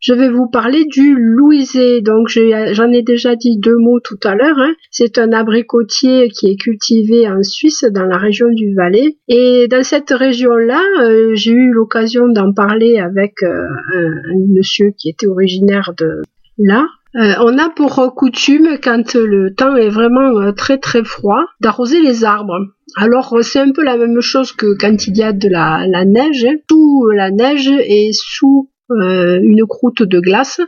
je 0.00 0.12
vais 0.12 0.28
vous 0.28 0.48
parler 0.48 0.84
du 0.84 1.16
louisé. 1.18 2.00
Donc 2.02 2.28
j'en 2.28 2.92
ai 2.92 3.02
déjà 3.02 3.34
dit 3.34 3.58
deux 3.58 3.76
mots 3.76 4.00
tout 4.00 4.18
à 4.24 4.34
l'heure. 4.34 4.58
Hein. 4.58 4.74
C'est 4.90 5.18
un 5.18 5.32
abricotier 5.32 6.28
qui 6.28 6.50
est 6.50 6.56
cultivé 6.56 7.28
en 7.28 7.42
Suisse, 7.42 7.84
dans 7.90 8.04
la 8.04 8.18
région 8.18 8.48
du 8.50 8.74
Valais. 8.74 9.16
Et 9.28 9.66
dans 9.68 9.82
cette 9.82 10.10
région-là, 10.10 10.82
euh, 11.02 11.34
j'ai 11.34 11.52
eu 11.52 11.70
l'occasion 11.72 12.28
d'en 12.28 12.52
parler 12.52 12.98
avec 12.98 13.42
euh, 13.42 13.48
un, 13.94 14.12
monsieur 14.54 14.92
qui 14.96 15.08
était 15.08 15.26
originaire 15.26 15.92
de 15.98 16.22
là. 16.58 16.86
Euh, 17.16 17.34
on 17.40 17.58
a 17.58 17.70
pour 17.70 18.14
coutume, 18.14 18.78
quand 18.82 19.14
le 19.14 19.54
temps 19.54 19.76
est 19.76 19.88
vraiment 19.88 20.52
très 20.52 20.78
très 20.78 21.02
froid, 21.04 21.42
d'arroser 21.60 22.00
les 22.00 22.24
arbres. 22.24 22.58
Alors 22.96 23.38
c'est 23.42 23.60
un 23.60 23.72
peu 23.72 23.82
la 23.82 23.96
même 23.96 24.20
chose 24.20 24.52
que 24.52 24.76
quand 24.78 25.06
il 25.06 25.16
y 25.16 25.22
a 25.22 25.32
de 25.32 25.48
la, 25.48 25.86
neige. 26.04 26.44
Hein. 26.44 26.56
Sous 26.70 27.06
la 27.10 27.30
neige 27.30 27.68
et 27.68 28.10
sous 28.12 28.70
euh, 28.90 29.40
une 29.42 29.66
croûte 29.66 30.02
de 30.02 30.20
glace, 30.20 30.60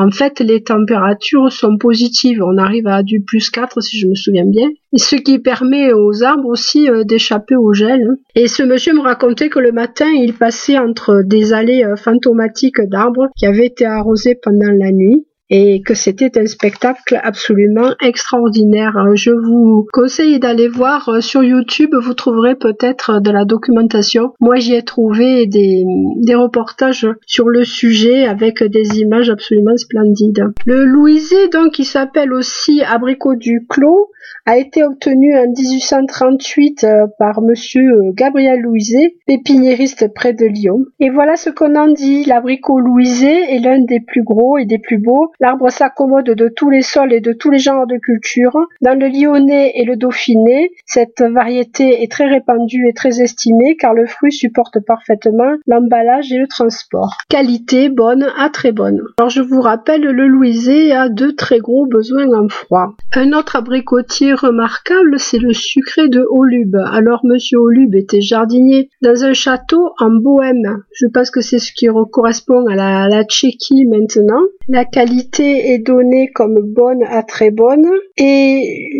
en 0.00 0.12
fait, 0.12 0.38
les 0.38 0.62
températures 0.62 1.52
sont 1.52 1.76
positives. 1.76 2.40
On 2.40 2.56
arrive 2.56 2.86
à 2.86 3.02
du 3.02 3.20
plus 3.20 3.50
4 3.50 3.80
si 3.82 3.98
je 3.98 4.06
me 4.06 4.14
souviens 4.14 4.46
bien. 4.46 4.68
Ce 4.94 5.16
qui 5.16 5.40
permet 5.40 5.92
aux 5.92 6.22
arbres 6.22 6.46
aussi 6.46 6.88
euh, 6.88 7.02
d'échapper 7.02 7.56
au 7.56 7.72
gel. 7.72 8.06
Et 8.36 8.46
ce 8.46 8.62
monsieur 8.62 8.94
me 8.94 9.00
racontait 9.00 9.48
que 9.48 9.58
le 9.58 9.72
matin, 9.72 10.08
il 10.08 10.34
passait 10.34 10.78
entre 10.78 11.22
des 11.26 11.52
allées 11.52 11.82
euh, 11.82 11.96
fantomatiques 11.96 12.80
d'arbres 12.80 13.26
qui 13.36 13.46
avaient 13.46 13.66
été 13.66 13.86
arrosés 13.86 14.38
pendant 14.40 14.70
la 14.70 14.92
nuit 14.92 15.26
et 15.50 15.82
que 15.82 15.94
c'était 15.94 16.38
un 16.38 16.46
spectacle 16.46 17.20
absolument 17.22 17.94
extraordinaire. 18.02 18.94
Je 19.14 19.30
vous 19.30 19.86
conseille 19.92 20.38
d'aller 20.38 20.68
voir 20.68 21.08
euh, 21.08 21.20
sur 21.20 21.42
YouTube, 21.42 21.94
vous 21.94 22.14
trouverez 22.14 22.54
peut-être 22.54 23.20
de 23.20 23.30
la 23.30 23.44
documentation. 23.44 24.32
Moi 24.40 24.56
j'y 24.56 24.74
ai 24.74 24.82
trouvé 24.82 25.46
des, 25.46 25.84
des 26.16 26.34
reportages 26.34 27.06
sur 27.26 27.48
le 27.48 27.64
sujet 27.64 28.26
avec 28.26 28.62
des 28.62 29.00
images 29.00 29.30
absolument 29.30 29.76
splendides. 29.76 30.44
Le 30.66 30.84
Louisé 30.84 31.48
donc 31.48 31.72
qui 31.72 31.84
s'appelle 31.84 32.32
aussi 32.32 32.82
abricot 32.82 33.34
du 33.34 33.66
clos 33.68 34.10
a 34.48 34.56
été 34.56 34.82
obtenu 34.82 35.36
en 35.36 35.46
1838 35.48 36.84
euh, 36.84 37.06
par 37.18 37.42
monsieur 37.42 37.82
euh, 37.82 38.12
Gabriel 38.14 38.60
Louiset, 38.60 39.16
pépiniériste 39.26 40.12
près 40.14 40.32
de 40.32 40.46
Lyon. 40.46 40.86
Et 41.00 41.10
voilà 41.10 41.36
ce 41.36 41.50
qu'on 41.50 41.76
en 41.76 41.88
dit. 41.88 42.24
L'abricot 42.24 42.78
Louiset 42.80 43.54
est 43.54 43.58
l'un 43.58 43.80
des 43.80 44.00
plus 44.00 44.22
gros 44.22 44.56
et 44.56 44.64
des 44.64 44.78
plus 44.78 44.98
beaux. 44.98 45.32
L'arbre 45.40 45.70
s'accommode 45.70 46.30
de 46.30 46.48
tous 46.48 46.68
les 46.68 46.82
sols 46.82 47.12
et 47.12 47.20
de 47.20 47.32
tous 47.32 47.50
les 47.50 47.60
genres 47.60 47.86
de 47.86 47.96
cultures. 47.96 48.58
Dans 48.80 48.98
le 48.98 49.06
Lyonnais 49.06 49.70
et 49.76 49.84
le 49.84 49.94
Dauphiné, 49.94 50.72
cette 50.84 51.22
variété 51.22 52.02
est 52.02 52.10
très 52.10 52.26
répandue 52.26 52.88
et 52.88 52.92
très 52.92 53.20
estimée 53.20 53.76
car 53.76 53.94
le 53.94 54.06
fruit 54.06 54.32
supporte 54.32 54.80
parfaitement 54.84 55.54
l'emballage 55.68 56.32
et 56.32 56.38
le 56.38 56.48
transport. 56.48 57.18
Qualité 57.28 57.88
bonne 57.88 58.26
à 58.36 58.50
très 58.50 58.72
bonne. 58.72 59.00
Alors 59.18 59.30
je 59.30 59.40
vous 59.40 59.60
rappelle, 59.60 60.02
le 60.02 60.26
Louiset 60.26 60.90
a 60.90 61.08
de 61.08 61.30
très 61.30 61.60
gros 61.60 61.86
besoins 61.86 62.32
en 62.36 62.48
froid. 62.48 62.94
Un 63.14 63.32
autre 63.32 63.54
abricotier 63.54 64.34
remarquable, 64.34 65.20
c'est 65.20 65.38
le 65.38 65.52
sucré 65.52 66.08
de 66.08 66.26
Olube. 66.30 66.76
Alors 66.92 67.20
Monsieur 67.24 67.58
Olube 67.58 67.94
était 67.94 68.20
jardinier 68.20 68.90
dans 69.02 69.24
un 69.24 69.34
château 69.34 69.92
en 70.00 70.10
Bohême. 70.10 70.82
Je 70.94 71.06
pense 71.06 71.30
que 71.30 71.42
c'est 71.42 71.60
ce 71.60 71.72
qui 71.72 71.86
correspond 72.10 72.66
à 72.66 72.74
la, 72.74 73.08
la 73.08 73.22
Tchéquie 73.22 73.86
maintenant. 73.86 74.42
La 74.68 74.84
qualité 74.84 75.27
est 75.38 75.78
donnée 75.78 76.28
comme 76.34 76.60
bonne 76.60 77.02
à 77.04 77.22
très 77.22 77.50
bonne 77.50 77.86
et 78.16 78.90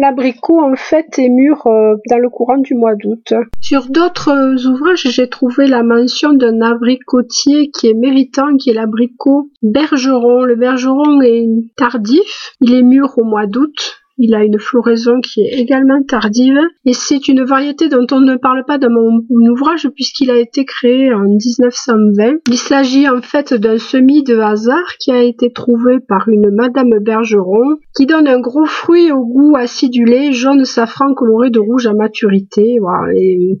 l'abricot 0.00 0.60
en 0.60 0.76
fait 0.76 1.18
est 1.18 1.28
mûr 1.28 1.66
euh, 1.66 1.96
dans 2.08 2.18
le 2.18 2.28
courant 2.28 2.58
du 2.58 2.74
mois 2.74 2.94
d'août. 2.94 3.34
Sur 3.60 3.88
d'autres 3.88 4.66
ouvrages, 4.66 5.08
j'ai 5.08 5.28
trouvé 5.28 5.66
la 5.66 5.82
mention 5.82 6.32
d'un 6.32 6.60
abricotier 6.60 7.70
qui 7.70 7.88
est 7.88 7.94
méritant, 7.94 8.56
qui 8.56 8.70
est 8.70 8.74
l'abricot 8.74 9.50
bergeron. 9.62 10.44
Le 10.44 10.56
bergeron 10.56 11.20
est 11.22 11.46
tardif, 11.76 12.52
il 12.60 12.74
est 12.74 12.82
mûr 12.82 13.14
au 13.16 13.24
mois 13.24 13.46
d'août 13.46 13.98
il 14.18 14.34
a 14.34 14.44
une 14.44 14.58
floraison 14.58 15.20
qui 15.20 15.42
est 15.42 15.58
également 15.58 16.02
tardive 16.02 16.58
et 16.84 16.92
c'est 16.92 17.28
une 17.28 17.44
variété 17.44 17.88
dont 17.88 18.06
on 18.10 18.20
ne 18.20 18.36
parle 18.36 18.64
pas 18.66 18.78
dans 18.78 18.90
mon 18.90 19.50
ouvrage 19.50 19.88
puisqu'il 19.94 20.30
a 20.30 20.36
été 20.36 20.64
créé 20.64 21.12
en 21.12 21.22
1920. 21.22 22.38
Il 22.48 22.56
s'agit 22.56 23.08
en 23.08 23.22
fait 23.22 23.54
d'un 23.54 23.78
semis 23.78 24.24
de 24.24 24.38
hasard 24.38 24.96
qui 24.98 25.12
a 25.12 25.22
été 25.22 25.52
trouvé 25.52 25.98
par 26.00 26.28
une 26.28 26.50
madame 26.50 26.98
Bergeron 27.00 27.76
qui 27.96 28.06
donne 28.06 28.28
un 28.28 28.40
gros 28.40 28.66
fruit 28.66 29.12
au 29.12 29.24
goût 29.24 29.54
acidulé, 29.56 30.32
jaune 30.32 30.64
safran 30.64 31.14
coloré 31.14 31.50
de 31.50 31.60
rouge 31.60 31.86
à 31.86 31.92
maturité. 31.92 32.76
Voilà, 32.80 33.12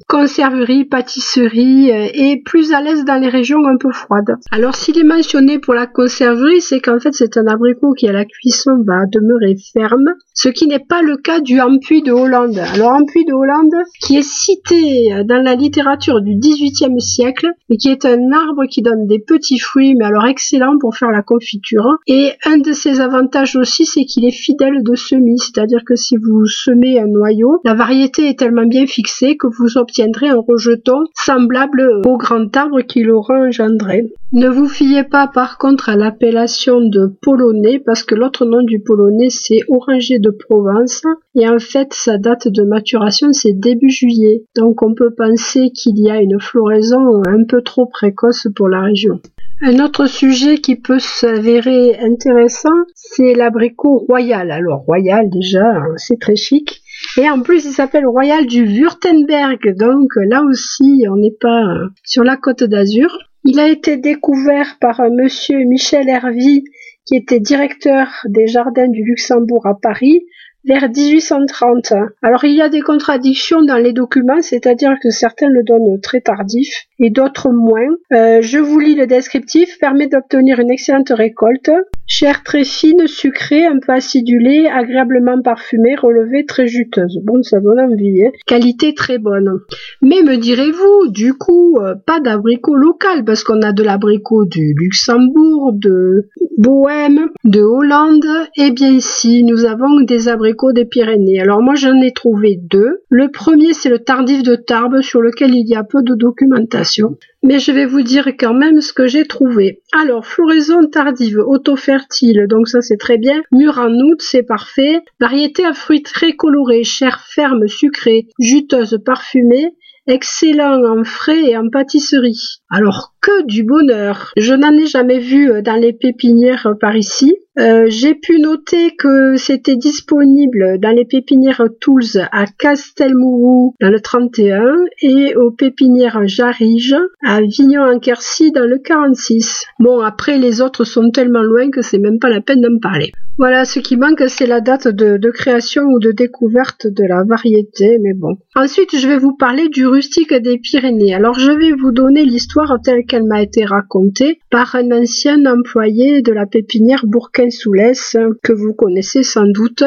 conserverie, 0.08 0.84
pâtisserie 0.84 1.92
euh, 1.92 2.08
et 2.14 2.42
plus 2.44 2.72
à 2.72 2.80
l'aise 2.80 3.04
dans 3.04 3.20
les 3.20 3.28
régions 3.28 3.64
un 3.66 3.76
peu 3.76 3.92
froides. 3.92 4.36
Alors 4.50 4.74
s'il 4.74 4.98
est 4.98 5.04
mentionné 5.04 5.58
pour 5.58 5.74
la 5.74 5.86
conserverie, 5.86 6.60
c'est 6.60 6.80
qu'en 6.80 6.98
fait 6.98 7.12
c'est 7.12 7.36
un 7.36 7.46
abricot 7.46 7.92
qui 7.92 8.08
à 8.08 8.12
la 8.12 8.24
cuisson 8.24 8.82
va 8.86 9.06
demeurer 9.06 9.54
ferme 9.72 10.14
qui 10.50 10.66
n'est 10.66 10.78
pas 10.78 11.02
le 11.02 11.16
cas 11.16 11.40
du 11.40 11.60
Ampuy 11.60 12.02
de 12.02 12.12
Hollande. 12.12 12.58
Alors 12.58 12.92
Ampuy 12.92 13.24
de 13.24 13.32
Hollande, 13.32 13.84
qui 14.00 14.16
est 14.16 14.22
cité 14.22 15.10
dans 15.24 15.42
la 15.42 15.54
littérature 15.54 16.20
du 16.20 16.36
XVIIIe 16.36 17.00
siècle 17.00 17.48
et 17.70 17.76
qui 17.76 17.88
est 17.88 18.04
un 18.04 18.32
arbre 18.32 18.66
qui 18.68 18.82
donne 18.82 19.06
des 19.06 19.18
petits 19.18 19.58
fruits, 19.58 19.94
mais 19.94 20.04
alors 20.04 20.26
excellent 20.26 20.78
pour 20.78 20.96
faire 20.96 21.10
la 21.10 21.22
confiture. 21.22 21.98
Et 22.06 22.32
un 22.44 22.58
de 22.58 22.72
ses 22.72 23.00
avantages 23.00 23.56
aussi, 23.56 23.86
c'est 23.86 24.04
qu'il 24.04 24.24
est 24.24 24.30
fidèle 24.30 24.82
de 24.82 24.94
semis, 24.94 25.38
c'est-à-dire 25.38 25.80
que 25.86 25.96
si 25.96 26.16
vous 26.16 26.46
semez 26.46 26.98
un 27.00 27.06
noyau, 27.06 27.60
la 27.64 27.74
variété 27.74 28.28
est 28.28 28.38
tellement 28.38 28.66
bien 28.66 28.86
fixée 28.86 29.36
que 29.36 29.46
vous 29.46 29.78
obtiendrez 29.78 30.28
un 30.28 30.40
rejeton 30.46 31.04
semblable 31.14 32.02
au 32.06 32.16
grand 32.16 32.56
arbre 32.56 32.80
qui 32.82 33.02
l'aura 33.02 33.34
engendré. 33.34 34.12
Ne 34.32 34.48
vous 34.48 34.68
fiez 34.68 35.04
pas 35.04 35.26
par 35.26 35.56
contre 35.56 35.88
à 35.88 35.96
l'appellation 35.96 36.80
de 36.80 37.10
polonais 37.22 37.78
parce 37.78 38.02
que 38.02 38.14
l'autre 38.14 38.44
nom 38.44 38.62
du 38.62 38.80
polonais 38.80 39.30
c'est 39.30 39.60
oranger 39.68 40.18
de 40.18 40.30
Provence. 40.38 41.02
Et 41.34 41.48
en 41.48 41.58
fait, 41.58 41.92
sa 41.92 42.18
date 42.18 42.48
de 42.48 42.62
maturation, 42.62 43.32
c'est 43.32 43.52
début 43.52 43.90
juillet. 43.90 44.44
Donc 44.56 44.82
on 44.82 44.94
peut 44.94 45.14
penser 45.14 45.70
qu'il 45.70 45.98
y 45.98 46.10
a 46.10 46.20
une 46.20 46.40
floraison 46.40 47.22
un 47.26 47.44
peu 47.44 47.62
trop 47.62 47.86
précoce 47.86 48.46
pour 48.54 48.68
la 48.68 48.82
région. 48.82 49.20
Un 49.60 49.80
autre 49.80 50.06
sujet 50.06 50.58
qui 50.58 50.76
peut 50.76 51.00
s'avérer 51.00 51.98
intéressant, 51.98 52.78
c'est 52.94 53.34
l'abricot 53.34 54.04
royal. 54.08 54.52
Alors 54.52 54.84
royal 54.86 55.28
déjà, 55.30 55.82
c'est 55.96 56.20
très 56.20 56.36
chic. 56.36 56.80
Et 57.16 57.28
en 57.28 57.40
plus, 57.40 57.64
il 57.64 57.72
s'appelle 57.72 58.06
Royal 58.06 58.46
du 58.46 58.64
Württemberg. 58.64 59.74
Donc 59.76 60.10
là 60.16 60.42
aussi, 60.42 61.04
on 61.10 61.16
n'est 61.16 61.36
pas 61.40 61.64
sur 62.04 62.24
la 62.24 62.36
côte 62.36 62.64
d'Azur. 62.64 63.18
Il 63.44 63.60
a 63.60 63.68
été 63.68 63.96
découvert 63.96 64.76
par 64.80 65.00
un 65.00 65.10
monsieur 65.10 65.58
Michel 65.64 66.08
Hervy, 66.08 66.64
qui 67.08 67.16
était 67.16 67.40
directeur 67.40 68.06
des 68.26 68.46
jardins 68.46 68.88
du 68.88 69.02
Luxembourg 69.02 69.66
à 69.66 69.74
Paris, 69.80 70.26
vers 70.64 70.90
1830. 70.90 71.94
Alors 72.22 72.44
il 72.44 72.54
y 72.54 72.60
a 72.60 72.68
des 72.68 72.82
contradictions 72.82 73.62
dans 73.62 73.78
les 73.78 73.94
documents, 73.94 74.42
c'est-à-dire 74.42 74.94
que 75.02 75.08
certains 75.08 75.48
le 75.48 75.62
donnent 75.62 76.00
très 76.02 76.20
tardif 76.20 76.86
et 76.98 77.08
d'autres 77.08 77.50
moins. 77.50 77.96
Euh, 78.12 78.42
je 78.42 78.58
vous 78.58 78.78
lis 78.78 78.94
le 78.94 79.06
descriptif, 79.06 79.78
permet 79.78 80.08
d'obtenir 80.08 80.60
une 80.60 80.70
excellente 80.70 81.10
récolte. 81.10 81.70
Chair 82.10 82.42
très 82.42 82.64
fine, 82.64 83.06
sucrée, 83.06 83.66
un 83.66 83.78
peu 83.78 83.92
acidulée, 83.92 84.66
agréablement 84.66 85.42
parfumée, 85.42 85.94
relevée, 85.94 86.46
très 86.46 86.66
juteuse. 86.66 87.18
Bon, 87.22 87.42
ça 87.42 87.60
donne 87.60 87.78
envie. 87.78 88.24
Hein. 88.24 88.30
Qualité 88.46 88.94
très 88.94 89.18
bonne. 89.18 89.60
Mais 90.00 90.22
me 90.22 90.38
direz-vous, 90.38 91.12
du 91.12 91.34
coup, 91.34 91.78
euh, 91.78 91.94
pas 92.06 92.18
d'abricot 92.20 92.76
local, 92.76 93.24
parce 93.26 93.44
qu'on 93.44 93.60
a 93.60 93.72
de 93.72 93.82
l'abricot 93.82 94.46
du 94.46 94.74
Luxembourg, 94.78 95.72
de 95.74 96.30
Bohème, 96.56 97.28
de 97.44 97.60
Hollande, 97.60 98.26
et 98.56 98.70
bien 98.70 98.90
ici, 98.90 99.44
nous 99.44 99.66
avons 99.66 100.00
des 100.00 100.28
abricots 100.28 100.72
des 100.72 100.86
Pyrénées. 100.86 101.40
Alors 101.40 101.60
moi, 101.60 101.74
j'en 101.74 102.00
ai 102.00 102.12
trouvé 102.12 102.58
deux. 102.70 103.02
Le 103.10 103.30
premier, 103.30 103.74
c'est 103.74 103.90
le 103.90 103.98
tardif 103.98 104.42
de 104.42 104.56
Tarbes, 104.56 105.02
sur 105.02 105.20
lequel 105.20 105.54
il 105.54 105.68
y 105.68 105.76
a 105.76 105.84
peu 105.84 106.02
de 106.02 106.14
documentation 106.14 107.18
mais 107.42 107.58
je 107.58 107.72
vais 107.72 107.86
vous 107.86 108.02
dire 108.02 108.28
quand 108.38 108.54
même 108.54 108.80
ce 108.80 108.92
que 108.92 109.06
j'ai 109.06 109.26
trouvé. 109.26 109.82
Alors, 109.92 110.26
floraison 110.26 110.86
tardive, 110.86 111.38
auto-fertile, 111.38 112.46
donc 112.48 112.68
ça 112.68 112.80
c'est 112.82 112.96
très 112.96 113.18
bien. 113.18 113.42
Mûr 113.52 113.78
en 113.78 113.92
août, 113.92 114.20
c'est 114.20 114.42
parfait. 114.42 115.00
Variété 115.20 115.64
à 115.64 115.74
fruits 115.74 116.02
très 116.02 116.34
colorés, 116.34 116.84
chair 116.84 117.20
ferme, 117.20 117.66
sucrée, 117.68 118.28
juteuse, 118.38 118.98
parfumée. 119.04 119.74
Excellent 120.06 120.82
en 120.84 121.04
frais 121.04 121.50
et 121.50 121.56
en 121.58 121.68
pâtisserie. 121.68 122.62
Alors 122.70 123.14
que 123.20 123.46
du 123.46 123.64
bonheur. 123.64 124.32
Je 124.36 124.54
n'en 124.54 124.76
ai 124.76 124.86
jamais 124.86 125.18
vu 125.18 125.62
dans 125.62 125.74
les 125.74 125.92
pépinières 125.92 126.74
par 126.80 126.96
ici. 126.96 127.36
Euh, 127.58 127.86
j'ai 127.88 128.14
pu 128.14 128.38
noter 128.40 128.94
que 128.96 129.36
c'était 129.36 129.76
disponible 129.76 130.78
dans 130.78 130.94
les 130.94 131.04
pépinières 131.04 131.64
Tools 131.80 132.20
à 132.30 132.44
Castelmourou 132.46 133.74
dans 133.80 133.90
le 133.90 134.00
31 134.00 134.76
et 135.02 135.34
aux 135.34 135.50
pépinières 135.50 136.28
Jarige 136.28 136.94
à 137.24 137.40
Vignon-en-Quercy 137.40 138.52
dans 138.52 138.68
le 138.68 138.78
46. 138.78 139.64
Bon, 139.80 140.00
après 140.00 140.38
les 140.38 140.60
autres 140.60 140.84
sont 140.84 141.10
tellement 141.10 141.42
loin 141.42 141.70
que 141.70 141.82
c'est 141.82 141.98
même 141.98 142.20
pas 142.20 142.28
la 142.28 142.40
peine 142.40 142.60
d'en 142.60 142.78
parler. 142.80 143.12
Voilà, 143.38 143.64
ce 143.64 143.78
qui 143.78 143.96
manque, 143.96 144.24
c'est 144.26 144.48
la 144.48 144.60
date 144.60 144.88
de, 144.88 145.16
de, 145.16 145.30
création 145.30 145.84
ou 145.84 146.00
de 146.00 146.10
découverte 146.10 146.88
de 146.88 147.04
la 147.04 147.22
variété, 147.22 147.98
mais 148.02 148.12
bon. 148.12 148.36
Ensuite, 148.56 148.98
je 148.98 149.06
vais 149.06 149.16
vous 149.16 149.36
parler 149.36 149.68
du 149.68 149.86
rustique 149.86 150.34
des 150.34 150.58
Pyrénées. 150.58 151.14
Alors, 151.14 151.38
je 151.38 151.52
vais 151.52 151.70
vous 151.70 151.92
donner 151.92 152.24
l'histoire 152.24 152.57
telle 152.82 153.04
qu'elle 153.06 153.24
m'a 153.24 153.42
été 153.42 153.64
racontée 153.64 154.40
par 154.50 154.74
un 154.74 154.90
ancien 154.90 155.44
employé 155.46 156.22
de 156.22 156.32
la 156.32 156.46
pépinière 156.46 157.04
Bourquin 157.06 157.50
Soulès, 157.50 158.16
que 158.42 158.52
vous 158.52 158.74
connaissez 158.74 159.22
sans 159.22 159.46
doute, 159.46 159.84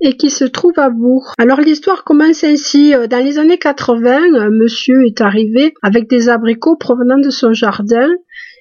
et 0.00 0.16
qui 0.16 0.30
se 0.30 0.44
trouve 0.44 0.78
à 0.78 0.90
Bourg. 0.90 1.32
Alors 1.38 1.60
l'histoire 1.60 2.04
commence 2.04 2.44
ainsi. 2.44 2.92
Euh, 2.94 3.06
dans 3.06 3.24
les 3.24 3.38
années 3.38 3.58
80, 3.58 4.50
monsieur 4.50 5.06
est 5.06 5.20
arrivé 5.20 5.74
avec 5.82 6.10
des 6.10 6.28
abricots 6.28 6.76
provenant 6.76 7.18
de 7.18 7.30
son 7.30 7.52
jardin 7.52 8.08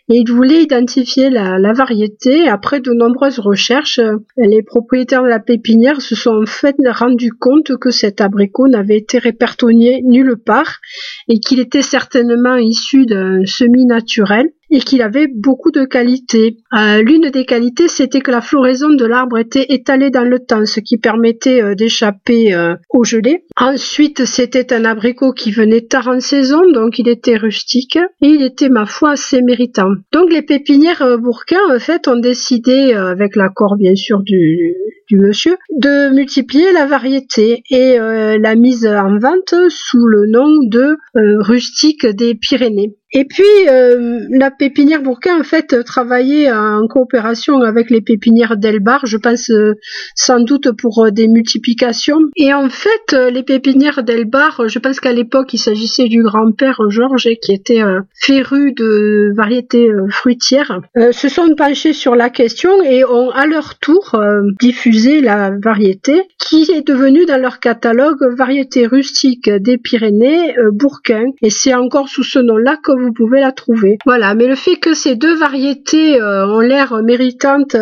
et 0.10 0.18
il 0.18 0.30
voulait 0.30 0.62
identifier 0.62 1.30
la, 1.30 1.58
la, 1.58 1.74
variété. 1.74 2.48
Après 2.48 2.82
de 2.82 2.92
nombreuses 2.92 3.40
recherches, 3.40 4.00
euh, 4.00 4.18
les 4.38 4.62
propriétaires 4.62 5.24
de 5.24 5.30
la 5.30 5.40
pépinière 5.40 6.02
se 6.02 6.16
sont 6.16 6.42
en 6.44 6.46
fait 6.46 6.76
rendus 6.86 7.32
compte 7.32 7.78
que 7.78 7.92
cet 7.92 8.20
abricot 8.20 8.68
n'avait 8.68 8.98
été 8.98 9.20
répertorié 9.20 10.02
nulle 10.04 10.36
part 10.38 10.80
et 11.32 11.40
qu'il 11.40 11.62
était 11.62 11.82
certainement 11.82 12.58
issu 12.58 13.06
d'un 13.06 13.46
semi 13.46 13.86
naturel 13.86 14.50
et 14.70 14.80
qu'il 14.80 15.02
avait 15.02 15.28
beaucoup 15.28 15.72
de 15.72 15.86
qualités. 15.86 16.58
Euh, 16.74 17.02
l'une 17.02 17.30
des 17.30 17.46
qualités, 17.46 17.88
c'était 17.88 18.20
que 18.20 18.32
la 18.32 18.42
floraison 18.42 18.90
de 18.90 19.06
l'arbre 19.06 19.38
était 19.38 19.66
étalée 19.70 20.10
dans 20.10 20.26
le 20.26 20.40
temps, 20.40 20.66
ce 20.66 20.82
qui 20.82 20.98
permettait 20.98 21.62
euh, 21.62 21.74
d'échapper 21.74 22.54
euh, 22.54 22.76
au 22.90 23.06
gelé. 23.06 23.46
Ensuite, 23.58 24.26
c'était 24.26 24.74
un 24.74 24.84
abricot 24.84 25.32
qui 25.32 25.52
venait 25.52 25.82
tard 25.82 26.10
en 26.10 26.20
saison, 26.20 26.70
donc 26.70 27.00
il 27.00 27.08
était 27.08 27.38
rustique 27.38 27.98
et 28.22 28.28
il 28.28 28.42
était, 28.42 28.70
ma 28.70 28.86
foi, 28.86 29.12
assez 29.12 29.42
méritant. 29.42 29.90
Donc 30.12 30.32
les 30.32 30.42
pépinières 30.42 31.18
Bourquin, 31.18 31.60
en 31.74 31.80
fait, 31.80 32.10
ont 32.10 32.20
décidé, 32.20 32.94
avec 32.94 33.38
l'accord 33.38 33.78
bien 33.78 33.96
sûr 33.96 34.22
du, 34.22 34.76
monsieur, 35.16 35.58
de 35.78 36.14
multiplier 36.14 36.72
la 36.72 36.86
variété 36.86 37.64
et 37.70 37.98
la 37.98 38.56
mise 38.56 38.88
en 38.88 39.18
vente 39.18 39.54
sous 39.70 40.06
le 40.08 40.26
nom 40.28 40.50
de 40.64 40.98
rustique 41.44 42.06
des 42.06 42.36
Pyrénées. 42.36 42.96
Et 43.14 43.26
puis, 43.26 43.44
euh, 43.70 44.22
la 44.30 44.52
pépinière 44.52 45.02
Bourquin, 45.02 45.40
en 45.40 45.44
fait, 45.44 45.84
travaillait 45.84 46.52
en 46.52 46.88
coopération 46.88 47.60
avec 47.62 47.90
les 47.90 48.00
pépinières 48.00 48.56
d'Elbar, 48.56 49.06
je 49.06 49.18
pense 49.18 49.50
euh, 49.50 49.74
sans 50.16 50.40
doute 50.40 50.72
pour 50.72 51.04
euh, 51.04 51.12
des 51.12 51.28
multiplications. 51.28 52.20
Et 52.38 52.54
en 52.54 52.70
fait, 52.70 53.14
les 53.32 53.44
pépinières 53.44 54.04
d'Elbar, 54.04 54.68
je 54.68 54.80
pense 54.80 55.02
qu'à 55.02 55.12
l'époque, 55.12 55.54
il 55.54 55.58
s'agissait 55.58 56.08
du 56.08 56.24
grand-père 56.24 56.80
Georges, 56.90 57.30
qui 57.42 57.54
était 57.54 57.82
féru 58.14 58.72
de 58.74 59.34
variétés 59.36 59.90
fruitières, 60.10 60.80
se 61.12 61.30
sont 61.30 61.54
penchés 61.56 61.94
sur 61.94 62.16
la 62.16 62.30
question 62.30 62.82
et 62.84 63.04
ont 63.04 63.32
à 63.32 63.46
leur 63.46 63.78
tour 63.80 64.20
diffusé 64.60 65.22
la 65.22 65.52
variété, 65.52 66.22
qui 66.38 66.72
est 66.72 66.86
devenue 66.86 67.26
dans 67.26 67.42
leur 67.42 67.60
catalogue 67.60 68.24
variété 68.38 68.86
rustique 68.86 69.50
des 69.50 69.78
Pyrénées 69.78 70.56
Bourquin. 70.72 71.26
Et 71.42 71.50
c'est 71.50 71.74
encore 71.74 72.10
sous 72.10 72.24
ce 72.24 72.40
nom-là 72.40 72.78
que 72.82 72.92
vous 73.02 73.14
pouvez 73.14 73.40
la 73.40 73.52
trouver. 73.52 73.98
Voilà, 74.06 74.34
mais 74.36 74.48
le 74.48 74.56
fait 74.56 74.78
que 74.78 74.94
ces 74.94 75.16
deux 75.16 75.36
variétés 75.36 76.22
euh, 76.22 76.48
ont 76.48 76.60
l'air 76.60 77.02
méritantes 77.04 77.76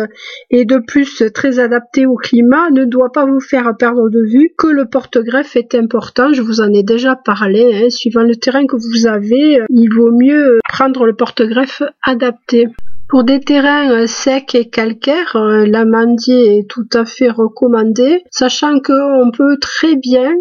et 0.50 0.64
de 0.64 0.78
plus 0.78 1.22
très 1.34 1.58
adaptées 1.58 2.06
au 2.06 2.16
climat 2.16 2.70
ne 2.70 2.84
doit 2.84 3.12
pas 3.12 3.26
vous 3.26 3.40
faire 3.40 3.74
perdre 3.78 4.08
de 4.08 4.20
vue 4.20 4.50
que 4.56 4.66
le 4.66 4.86
porte-greffe 4.86 5.56
est 5.56 5.74
important. 5.74 6.32
Je 6.32 6.42
vous 6.42 6.60
en 6.60 6.72
ai 6.72 6.82
déjà 6.82 7.16
parlé. 7.16 7.82
Hein. 7.84 7.90
Suivant 7.90 8.22
le 8.22 8.36
terrain 8.36 8.66
que 8.66 8.76
vous 8.76 9.06
avez, 9.06 9.60
euh, 9.60 9.66
il 9.68 9.88
vaut 9.94 10.12
mieux 10.12 10.58
prendre 10.68 11.06
le 11.06 11.14
porte-greffe 11.14 11.82
adapté. 12.02 12.68
Pour 13.08 13.24
des 13.24 13.40
terrains 13.40 13.90
euh, 13.90 14.06
secs 14.06 14.54
et 14.54 14.68
calcaires, 14.68 15.36
l'amandier 15.36 16.58
est 16.58 16.70
tout 16.70 16.88
à 16.92 17.04
fait 17.04 17.28
recommandé, 17.28 18.22
sachant 18.30 18.78
qu'on 18.78 19.30
peut 19.36 19.56
très 19.60 19.96
bien 19.96 20.32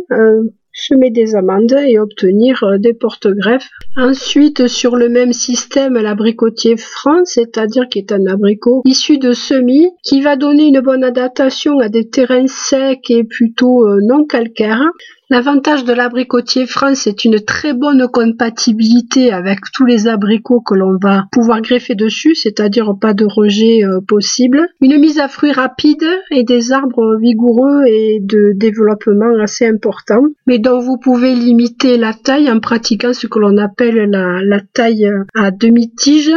semer 0.88 1.12
des 1.12 1.36
amandes 1.36 1.76
et 1.88 2.00
obtenir 2.00 2.64
euh, 2.64 2.78
des 2.78 2.94
porte-greffes. 2.94 3.70
Ensuite, 3.98 4.68
sur 4.68 4.96
le 4.96 5.10
même 5.10 5.34
système, 5.34 5.96
l'abricotier 5.96 6.78
franc, 6.78 7.26
c'est-à-dire 7.26 7.88
qui 7.90 8.00
est 8.00 8.12
un 8.12 8.26
abricot 8.28 8.82
issu 8.86 9.18
de 9.18 9.34
semis, 9.34 9.90
qui 10.04 10.22
va 10.22 10.36
donner 10.36 10.68
une 10.68 10.82
bonne 10.82 11.04
adaptation 11.04 11.80
à 11.80 11.90
des 11.90 12.10
terrains 12.10 12.48
secs 12.48 13.10
et 13.10 13.24
plutôt 13.24 13.88
euh, 13.88 14.00
non 14.02 14.26
calcaires. 14.26 14.84
L'avantage 15.32 15.84
de 15.84 15.94
l'abricotier 15.94 16.66
France 16.66 17.02
c'est 17.04 17.24
une 17.24 17.40
très 17.40 17.74
bonne 17.74 18.08
compatibilité 18.08 19.32
avec 19.32 19.60
tous 19.74 19.86
les 19.86 20.08
abricots 20.08 20.62
que 20.62 20.74
l'on 20.74 20.98
va 20.98 21.26
pouvoir 21.32 21.62
greffer 21.62 21.94
dessus, 21.94 22.34
c'est-à-dire 22.34 22.94
pas 23.00 23.14
de 23.14 23.26
rejet 23.26 23.84
euh, 23.84 24.00
possible. 24.02 24.68
Une 24.82 24.98
mise 24.98 25.20
à 25.20 25.28
fruits 25.28 25.52
rapide 25.52 26.06
et 26.32 26.44
des 26.44 26.72
arbres 26.72 27.18
vigoureux 27.22 27.84
et 27.86 28.20
de 28.22 28.54
développement 28.56 29.40
assez 29.40 29.68
important, 29.68 30.24
mais 30.48 30.58
dont 30.58 30.80
vous 30.80 30.98
pouvez 30.98 31.36
limiter 31.36 31.98
la 31.98 32.14
taille 32.14 32.52
en 32.52 32.60
pratiquant 32.60 33.14
ce 33.14 33.28
que 33.28 33.40
l'on 33.40 33.58
appelle 33.58 34.10
la, 34.10 34.60
taille 34.74 35.10
à 35.36 35.52
demi-tige 35.52 36.34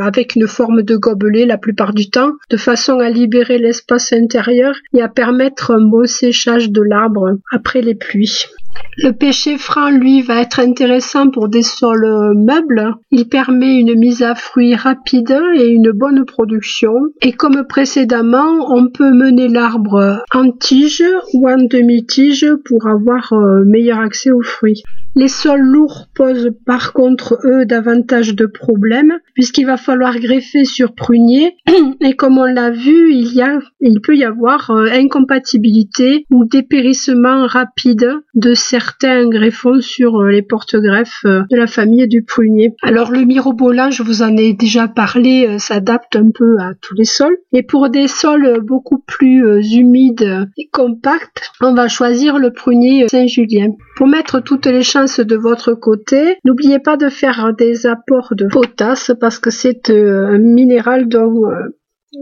avec 0.00 0.36
une 0.36 0.46
forme 0.46 0.82
de 0.82 0.96
gobelet 0.96 1.46
la 1.46 1.58
plupart 1.58 1.94
du 1.94 2.10
temps, 2.10 2.32
de 2.50 2.56
façon 2.56 2.98
à 2.98 3.10
libérer 3.10 3.58
l'espace 3.58 4.12
intérieur 4.12 4.74
et 4.94 5.02
à 5.02 5.08
permettre 5.08 5.70
un 5.72 5.82
bon 5.82 6.06
séchage 6.06 6.70
de 6.70 6.82
l'arbre 6.82 7.38
après 7.52 7.82
les 7.82 7.94
pluies. 7.94 8.46
Le 8.98 9.12
pêcher 9.12 9.56
franc, 9.56 9.90
lui, 9.90 10.20
va 10.20 10.40
être 10.40 10.60
intéressant 10.60 11.30
pour 11.30 11.48
des 11.48 11.62
sols 11.62 12.34
meubles. 12.36 12.94
Il 13.10 13.28
permet 13.28 13.78
une 13.78 13.98
mise 13.98 14.22
à 14.22 14.34
fruit 14.34 14.74
rapide 14.74 15.36
et 15.56 15.68
une 15.68 15.90
bonne 15.92 16.24
production. 16.24 16.92
Et 17.22 17.32
comme 17.32 17.64
précédemment, 17.66 18.72
on 18.72 18.88
peut 18.88 19.12
mener 19.12 19.48
l'arbre 19.48 20.22
en 20.34 20.50
tige 20.50 21.04
ou 21.34 21.48
en 21.48 21.58
demi-tige 21.58 22.46
pour 22.64 22.86
avoir 22.86 23.32
euh, 23.32 23.64
meilleur 23.64 24.00
accès 24.00 24.30
aux 24.30 24.42
fruits. 24.42 24.82
Les 25.16 25.26
sols 25.26 25.60
lourds 25.60 26.06
posent 26.14 26.52
par 26.64 26.92
contre, 26.92 27.40
eux, 27.44 27.66
davantage 27.66 28.36
de 28.36 28.46
problèmes, 28.46 29.18
puisqu'il 29.34 29.66
va 29.66 29.76
falloir 29.76 30.16
greffer 30.20 30.64
sur 30.64 30.94
prunier, 30.94 31.56
et 32.00 32.14
comme 32.14 32.38
on 32.38 32.44
l'a 32.44 32.70
vu, 32.70 33.12
il, 33.12 33.34
y 33.34 33.42
a, 33.42 33.58
il 33.80 34.00
peut 34.00 34.16
y 34.16 34.22
avoir 34.22 34.70
euh, 34.70 34.86
incompatibilité 34.92 36.26
ou 36.30 36.44
dépérissement 36.44 37.46
rapide 37.46 38.08
de 38.34 38.54
certains 38.54 39.28
greffons 39.28 39.80
sur 39.80 40.20
euh, 40.20 40.30
les 40.30 40.42
porte-greffes 40.42 41.24
euh, 41.24 41.42
de 41.50 41.56
la 41.56 41.66
famille 41.66 42.06
du 42.06 42.22
prunier. 42.22 42.76
Alors 42.82 43.10
le 43.10 43.24
mirobolant, 43.24 43.90
je 43.90 44.04
vous 44.04 44.22
en 44.22 44.36
ai 44.36 44.52
déjà 44.52 44.86
parlé, 44.86 45.58
s'adapte 45.58 46.14
un 46.14 46.30
peu 46.30 46.58
à 46.60 46.74
tous 46.80 46.94
les 46.94 47.04
sols, 47.04 47.36
et 47.52 47.64
pour 47.64 47.90
des 47.90 48.06
sols 48.06 48.60
beaucoup 48.62 48.98
plus 48.98 49.44
humides 49.72 50.48
et 50.56 50.68
compacts, 50.72 51.50
on 51.60 51.74
va 51.74 51.88
choisir 51.88 52.38
le 52.38 52.52
prunier 52.52 53.08
Saint-Julien. 53.08 53.72
Pour 54.00 54.08
mettre 54.08 54.40
toutes 54.40 54.64
les 54.64 54.82
chances 54.82 55.20
de 55.20 55.36
votre 55.36 55.74
côté, 55.74 56.38
n'oubliez 56.46 56.78
pas 56.78 56.96
de 56.96 57.10
faire 57.10 57.52
des 57.52 57.84
apports 57.86 58.32
de 58.34 58.46
potasse 58.46 59.12
parce 59.20 59.38
que 59.38 59.50
c'est 59.50 59.90
euh, 59.90 60.26
un 60.26 60.38
minéral 60.38 61.06
dont 61.06 61.44
euh, 61.44 61.76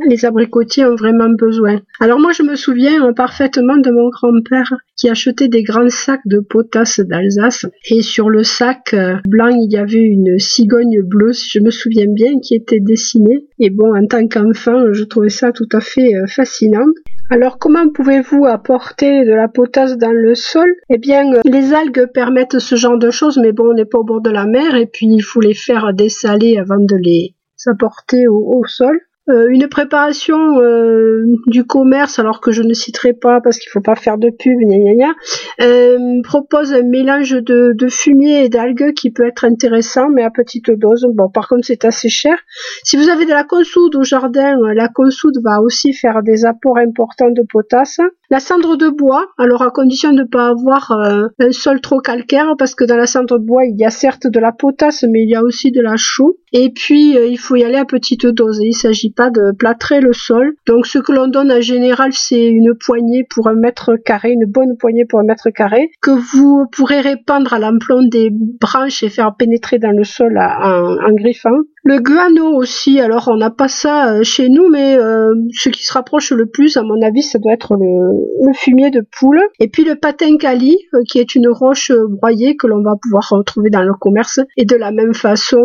les 0.07 0.25
abricotiers 0.25 0.85
ont 0.85 0.95
vraiment 0.95 1.31
besoin. 1.31 1.81
Alors 2.01 2.21
moi 2.21 2.33
je 2.33 2.43
me 2.43 2.57
souviens 2.57 3.07
euh, 3.07 3.13
parfaitement 3.13 3.77
de 3.77 3.91
mon 3.91 4.09
grand-père 4.09 4.75
qui 4.97 5.09
achetait 5.09 5.49
des 5.49 5.63
grands 5.63 5.89
sacs 5.89 6.27
de 6.27 6.41
potasse 6.41 7.01
d'Alsace 7.01 7.67
et 7.91 8.03
sur 8.03 8.29
le 8.29 8.43
sac 8.43 8.95
blanc 9.27 9.49
il 9.49 9.73
y 9.73 9.77
avait 9.77 9.99
une 9.99 10.39
cigogne 10.39 11.03
bleue 11.03 11.33
si 11.33 11.49
je 11.51 11.61
me 11.61 11.71
souviens 11.71 12.09
bien 12.09 12.39
qui 12.41 12.55
était 12.55 12.81
dessinée 12.81 13.47
et 13.59 13.71
bon 13.71 13.97
en 13.97 14.07
tant 14.07 14.27
qu'enfant 14.27 14.93
je 14.93 15.05
trouvais 15.05 15.29
ça 15.29 15.53
tout 15.53 15.69
à 15.73 15.81
fait 15.81 16.11
fascinant. 16.27 16.87
Alors 17.31 17.59
comment 17.59 17.91
pouvez-vous 17.91 18.47
apporter 18.47 19.25
de 19.27 19.33
la 19.33 19.49
potasse 19.49 19.99
dans 19.99 20.13
le 20.13 20.35
sol? 20.35 20.69
Eh 20.89 20.97
bien, 20.97 21.31
euh, 21.35 21.41
les 21.45 21.75
algues 21.75 22.07
permettent 22.15 22.59
ce 22.59 22.75
genre 22.75 22.97
de 22.97 23.11
choses, 23.11 23.39
mais 23.39 23.53
bon, 23.53 23.71
on 23.71 23.75
n'est 23.75 23.85
pas 23.85 23.99
au 23.99 24.05
bord 24.05 24.23
de 24.23 24.31
la 24.31 24.47
mer 24.47 24.75
et 24.75 24.87
puis 24.87 25.07
il 25.07 25.21
faut 25.21 25.41
les 25.41 25.53
faire 25.53 25.93
dessaler 25.93 26.57
avant 26.57 26.79
de 26.79 26.97
les 26.97 27.35
apporter 27.67 28.27
au 28.29 28.63
sol. 28.67 28.99
Euh, 29.29 29.49
une 29.51 29.69
préparation 29.69 30.59
euh, 30.61 31.23
du 31.47 31.65
commerce, 31.65 32.19
alors 32.19 32.41
que 32.41 32.51
je 32.51 32.63
ne 32.63 32.73
citerai 32.73 33.13
pas 33.13 33.41
parce 33.43 33.59
qu'il 33.59 33.71
faut 33.71 33.83
pas 33.83 33.95
faire 33.95 34.17
de 34.17 34.31
pub, 34.31 34.59
gna 34.59 34.95
gna 34.95 35.15
euh, 35.61 36.23
propose 36.23 36.73
un 36.73 36.83
mélange 36.83 37.33
de, 37.33 37.75
de 37.77 37.89
fumier 37.89 38.45
et 38.45 38.49
d'algues 38.49 38.95
qui 38.95 39.11
peut 39.11 39.27
être 39.27 39.45
intéressant, 39.45 40.09
mais 40.09 40.23
à 40.23 40.31
petite 40.31 40.71
dose. 40.71 41.07
Bon, 41.15 41.29
par 41.29 41.49
contre, 41.49 41.67
c'est 41.67 41.85
assez 41.85 42.09
cher. 42.09 42.39
Si 42.85 42.97
vous 42.97 43.11
avez 43.11 43.27
de 43.27 43.31
la 43.31 43.45
consoude 43.45 43.97
au 43.97 44.03
jardin, 44.03 44.57
la 44.75 44.89
consoude 44.89 45.39
va 45.45 45.61
aussi 45.61 45.93
faire 45.93 46.23
des 46.23 46.47
apports 46.47 46.79
importants 46.79 47.31
de 47.31 47.43
potasse. 47.43 48.01
La 48.31 48.41
cendre 48.41 48.77
de 48.77 48.89
bois, 48.89 49.27
alors 49.39 49.63
à 49.63 49.71
condition 49.71 50.13
de 50.13 50.23
ne 50.23 50.25
pas 50.25 50.49
avoir 50.49 50.93
un 50.93 51.51
sol 51.51 51.81
trop 51.81 52.01
calcaire, 52.01 52.55
parce 52.59 52.75
que 52.75 52.85
dans 52.85 52.97
la 52.97 53.07
cendre 53.07 53.39
de 53.39 53.45
bois, 53.45 53.65
il 53.65 53.79
y 53.79 53.85
a 53.85 53.91
certes 53.91 54.27
de 54.27 54.39
la 54.39 54.53
potasse, 54.53 55.05
mais 55.09 55.23
il 55.23 55.31
y 55.31 55.35
a 55.35 55.43
aussi 55.43 55.71
de 55.71 55.81
la 55.81 55.97
chaux. 55.97 56.39
Et 56.53 56.71
puis, 56.71 57.15
il 57.15 57.39
faut 57.39 57.57
y 57.57 57.65
aller 57.65 57.77
à 57.77 57.85
petite 57.85 58.27
dose. 58.27 58.61
Il 58.63 58.75
s'agit 58.75 59.13
de 59.31 59.53
plâtrer 59.57 60.01
le 60.01 60.13
sol. 60.13 60.55
Donc 60.67 60.87
ce 60.87 60.99
que 60.99 61.13
l'on 61.13 61.29
donne 61.29 61.53
en 61.53 61.61
général, 61.61 62.13
c'est 62.13 62.47
une 62.47 62.75
poignée 62.75 63.27
pour 63.29 63.49
un 63.49 63.55
mètre 63.55 63.97
carré, 63.97 64.31
une 64.31 64.47
bonne 64.47 64.77
poignée 64.79 65.05
pour 65.05 65.21
un 65.21 65.25
mètre 65.25 65.51
carré, 65.51 65.91
que 66.01 66.11
vous 66.11 66.67
pourrez 66.73 67.01
répandre 67.01 67.53
à 67.53 67.59
l'emploi 67.59 68.01
des 68.11 68.31
branches 68.33 69.03
et 69.03 69.09
faire 69.09 69.35
pénétrer 69.37 69.79
dans 69.79 69.91
le 69.91 70.05
sol 70.05 70.39
en 70.39 71.13
griffant. 71.15 71.59
Le 71.85 72.01
guano 72.01 72.55
aussi, 72.55 73.01
alors 73.01 73.29
on 73.29 73.37
n'a 73.37 73.51
pas 73.51 73.69
ça 73.69 74.13
euh, 74.13 74.23
chez 74.23 74.49
nous, 74.49 74.69
mais 74.69 74.97
euh, 74.97 75.33
ce 75.53 75.69
qui 75.69 75.85
se 75.85 75.93
rapproche 75.93 76.33
le 76.33 76.47
plus, 76.47 76.77
à 76.77 76.83
mon 76.83 77.01
avis, 77.03 77.23
ça 77.23 77.39
doit 77.39 77.53
être 77.53 77.75
le, 77.75 78.53
fumier 78.55 78.91
de 78.91 79.07
poule. 79.19 79.41
Et 79.61 79.69
puis 79.69 79.85
le 79.85 79.95
patin 79.95 80.37
cali, 80.39 80.77
euh, 80.95 80.99
qui 81.09 81.19
est 81.19 81.35
une 81.35 81.49
roche 81.49 81.93
broyée 81.93 82.57
que 82.57 82.67
l'on 82.67 82.83
va 82.83 82.97
pouvoir 83.01 83.29
retrouver 83.31 83.71
dans 83.71 83.83
le 83.83 83.95
commerce 83.95 84.41
et 84.57 84.65
de 84.65 84.77
la 84.77 84.91
même 84.91 85.15
façon 85.15 85.63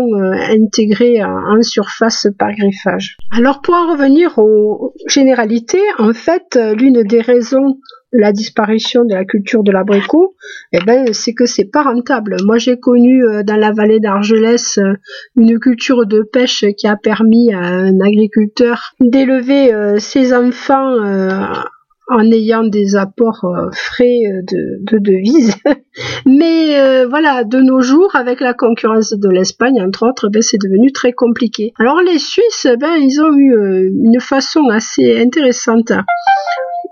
intégrée 0.49 1.23
en, 1.23 1.62
surface 1.62 2.28
par 2.38 2.52
griffage. 2.52 3.17
Alors 3.32 3.62
pour 3.62 3.73
en 3.73 3.91
revenir 3.91 4.38
aux 4.38 4.93
généralités, 5.08 5.82
en 5.97 6.13
fait, 6.13 6.60
l'une 6.76 7.04
des 7.04 7.21
raisons 7.21 7.78
la 8.13 8.32
disparition 8.32 9.04
de 9.04 9.13
la 9.13 9.26
culture 9.26 9.63
de 9.63 9.71
l'abricot, 9.71 10.36
eh 10.71 10.80
ben, 10.86 11.13
c'est 11.13 11.34
que 11.34 11.45
c'est 11.45 11.65
pas 11.65 11.82
rentable. 11.82 12.38
Moi, 12.45 12.58
j'ai 12.60 12.80
connu 12.80 13.26
euh, 13.26 13.43
dans 13.43 13.58
la 13.58 13.71
vallée 13.71 13.99
d'Argelès 13.99 14.78
euh, 14.78 14.93
une 15.36 15.60
culture 15.60 16.06
de 16.06 16.21
pêche 16.21 16.65
qui 16.78 16.88
a 16.88 16.95
permis 16.95 17.54
à 17.54 17.60
un 17.60 17.99
agriculteur 17.99 18.93
d'élever 18.99 19.73
euh, 19.73 19.97
ses 19.97 20.34
enfants 20.34 20.93
en 22.10 22.32
ayant 22.32 22.63
des 22.63 22.95
apports 22.95 23.45
frais 23.71 24.21
de, 24.43 24.99
devises. 24.99 25.56
Mais 26.26 27.06
voilà, 27.06 27.43
de 27.43 27.60
nos 27.60 27.82
jours, 27.82 28.15
avec 28.15 28.41
la 28.41 28.54
concurrence 28.54 29.13
de 29.13 29.30
l'Espagne, 29.30 29.82
entre 29.82 30.08
autres, 30.08 30.28
ben, 30.30 30.41
c'est 30.41 30.62
devenu 30.62 30.91
très 30.91 31.13
compliqué. 31.13 31.71
Alors 31.80 32.02
les 32.02 32.19
Suisses, 32.19 32.67
ben, 32.80 32.95
ils 32.97 33.21
ont 33.21 33.34
eu 33.38 33.89
une 34.06 34.19
façon 34.19 34.67
assez 34.69 35.19
intéressante 35.19 35.93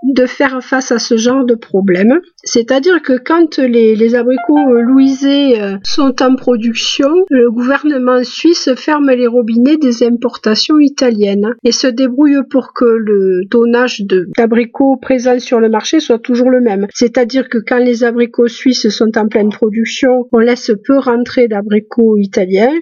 de 0.03 0.25
faire 0.25 0.63
face 0.63 0.91
à 0.91 0.99
ce 0.99 1.17
genre 1.17 1.45
de 1.45 1.55
problème. 1.55 2.19
C'est-à-dire 2.43 3.01
que 3.01 3.13
quand 3.17 3.57
les, 3.57 4.15
abricots 4.15 4.73
louisés 4.81 5.61
euh, 5.61 5.77
sont 5.83 6.21
en 6.21 6.35
production, 6.35 7.09
le 7.29 7.49
gouvernement 7.51 8.23
suisse 8.23 8.69
ferme 8.75 9.11
les 9.11 9.27
robinets 9.27 9.77
des 9.77 10.03
importations 10.03 10.79
italiennes 10.79 11.53
et 11.63 11.71
se 11.71 11.87
débrouille 11.87 12.41
pour 12.49 12.73
que 12.73 12.85
le 12.85 13.41
tonnage 13.49 14.03
d'abricots 14.37 14.97
présents 14.97 15.39
sur 15.39 15.59
le 15.59 15.69
marché 15.69 15.99
soit 15.99 16.19
toujours 16.19 16.49
le 16.49 16.61
même. 16.61 16.87
C'est-à-dire 16.93 17.47
que 17.47 17.59
quand 17.59 17.77
les 17.77 18.03
abricots 18.03 18.47
suisses 18.47 18.89
sont 18.89 19.17
en 19.17 19.27
pleine 19.27 19.49
production, 19.49 20.27
on 20.31 20.39
laisse 20.39 20.71
peu 20.85 20.97
rentrer 20.97 21.47
d'abricots 21.47 22.17
italiens 22.17 22.73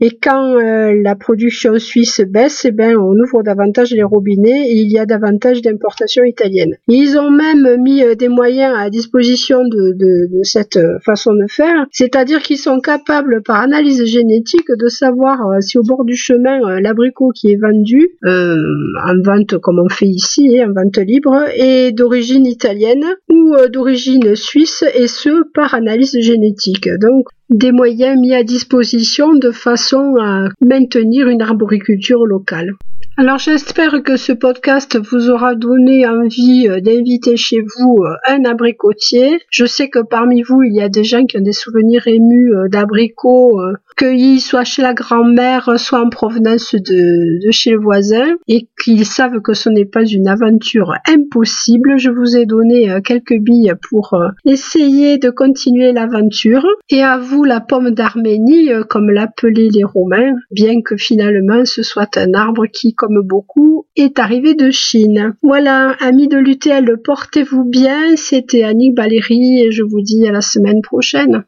et 0.00 0.10
quand 0.20 0.56
euh, 0.56 0.94
la 1.02 1.14
production 1.16 1.78
suisse 1.78 2.20
baisse, 2.20 2.64
eh 2.64 2.72
ben, 2.72 2.96
on 2.96 3.12
ouvre 3.12 3.42
davantage 3.42 3.92
les 3.92 4.02
robinets 4.02 4.68
et 4.68 4.76
il 4.76 4.90
y 4.90 4.98
a 4.98 5.06
davantage 5.06 5.62
d'importations 5.62 6.24
italiennes. 6.24 6.61
Ils 6.88 7.18
ont 7.18 7.30
même 7.30 7.80
mis 7.80 8.02
euh, 8.02 8.14
des 8.14 8.28
moyens 8.28 8.74
à 8.78 8.90
disposition 8.90 9.64
de, 9.64 10.42
cette 10.42 10.76
euh, 10.76 10.98
façon 11.04 11.32
de 11.32 11.46
faire, 11.48 11.86
c'est-à-dire 11.90 12.40
qu'ils 12.42 12.58
sont 12.58 12.80
capables 12.80 13.42
par 13.42 13.60
analyse 13.60 14.04
génétique 14.04 14.68
de 14.68 14.88
savoir 14.88 15.40
euh, 15.48 15.60
si 15.60 15.78
au 15.78 15.82
bord 15.82 16.04
du 16.04 16.16
chemin 16.16 16.80
l'abricot 16.80 17.30
qui 17.34 17.52
est 17.52 17.60
vendu 17.60 18.08
en 18.24 19.22
vente 19.24 19.58
comme 19.58 19.78
on 19.78 19.88
fait 19.88 20.06
ici, 20.06 20.58
hein, 20.60 20.70
en 20.70 20.82
vente 20.82 20.98
libre, 20.98 21.34
est 21.54 21.92
d'origine 21.92 22.46
italienne 22.46 23.04
ou 23.30 23.54
d'origine 23.72 24.34
suisse 24.36 24.84
et 24.94 25.06
ce 25.06 25.48
par 25.54 25.74
analyse 25.74 26.16
génétique. 26.20 26.88
Donc 27.00 27.28
des 27.50 27.72
moyens 27.72 28.18
mis 28.18 28.34
à 28.34 28.42
disposition 28.44 29.34
de 29.34 29.50
façon 29.50 30.14
à 30.20 30.48
maintenir 30.60 31.28
une 31.28 31.42
arboriculture 31.42 32.24
locale. 32.26 32.72
Alors 33.18 33.38
j'espère 33.38 34.02
que 34.02 34.16
ce 34.16 34.32
podcast 34.32 34.98
vous 34.98 35.28
aura 35.28 35.54
donné 35.54 36.06
envie 36.06 36.66
euh, 36.66 36.80
d'inviter 36.80 37.36
chez 37.36 37.60
vous 37.60 38.04
euh, 38.04 38.16
un 38.26 38.46
abricotier. 38.46 39.38
Je 39.50 39.66
sais 39.66 39.90
que 39.90 39.98
parmi 39.98 40.40
vous, 40.40 40.62
il 40.62 40.74
y 40.74 40.80
a 40.80 40.88
des 40.88 41.04
gens 41.04 41.26
qui 41.26 41.36
ont 41.36 41.42
des 41.42 41.52
souvenirs 41.52 42.06
émus 42.06 42.56
euh, 42.56 42.68
d'abricots 42.68 43.60
cueillis 43.96 44.40
soit 44.40 44.64
chez 44.64 44.82
la 44.82 44.94
grand-mère, 44.94 45.78
soit 45.78 46.00
en 46.00 46.08
provenance 46.08 46.74
de, 46.74 47.50
chez 47.50 47.70
le 47.70 47.80
voisin, 47.80 48.36
et 48.48 48.68
qu'ils 48.82 49.06
savent 49.06 49.40
que 49.40 49.54
ce 49.54 49.68
n'est 49.68 49.84
pas 49.84 50.04
une 50.04 50.28
aventure 50.28 50.94
impossible. 51.08 51.98
Je 51.98 52.10
vous 52.10 52.36
ai 52.36 52.46
donné 52.46 52.88
quelques 53.04 53.38
billes 53.38 53.74
pour 53.88 54.16
essayer 54.44 55.18
de 55.18 55.30
continuer 55.30 55.92
l'aventure. 55.92 56.66
Et 56.90 57.02
à 57.02 57.18
vous 57.18 57.44
la 57.44 57.60
pomme 57.60 57.90
d'Arménie, 57.90 58.70
comme 58.88 59.10
l'appelaient 59.10 59.68
les 59.72 59.84
Romains, 59.84 60.34
bien 60.50 60.82
que 60.82 60.96
finalement 60.96 61.64
ce 61.64 61.82
soit 61.82 62.16
un 62.16 62.34
arbre 62.34 62.66
qui 62.66 62.94
comme 62.94 63.20
beaucoup, 63.22 63.86
est 63.96 64.18
arrivé 64.18 64.54
de 64.54 64.70
Chine. 64.70 65.34
Voilà, 65.42 65.96
amis 66.00 66.28
de 66.28 66.38
l'UTL, 66.38 66.98
portez-vous 67.04 67.64
bien. 67.64 68.16
C'était 68.16 68.64
Annick 68.64 68.96
Valérie 68.96 69.62
et 69.62 69.70
je 69.70 69.82
vous 69.82 70.00
dis 70.00 70.26
à 70.26 70.32
la 70.32 70.40
semaine 70.40 70.80
prochaine. 70.82 71.40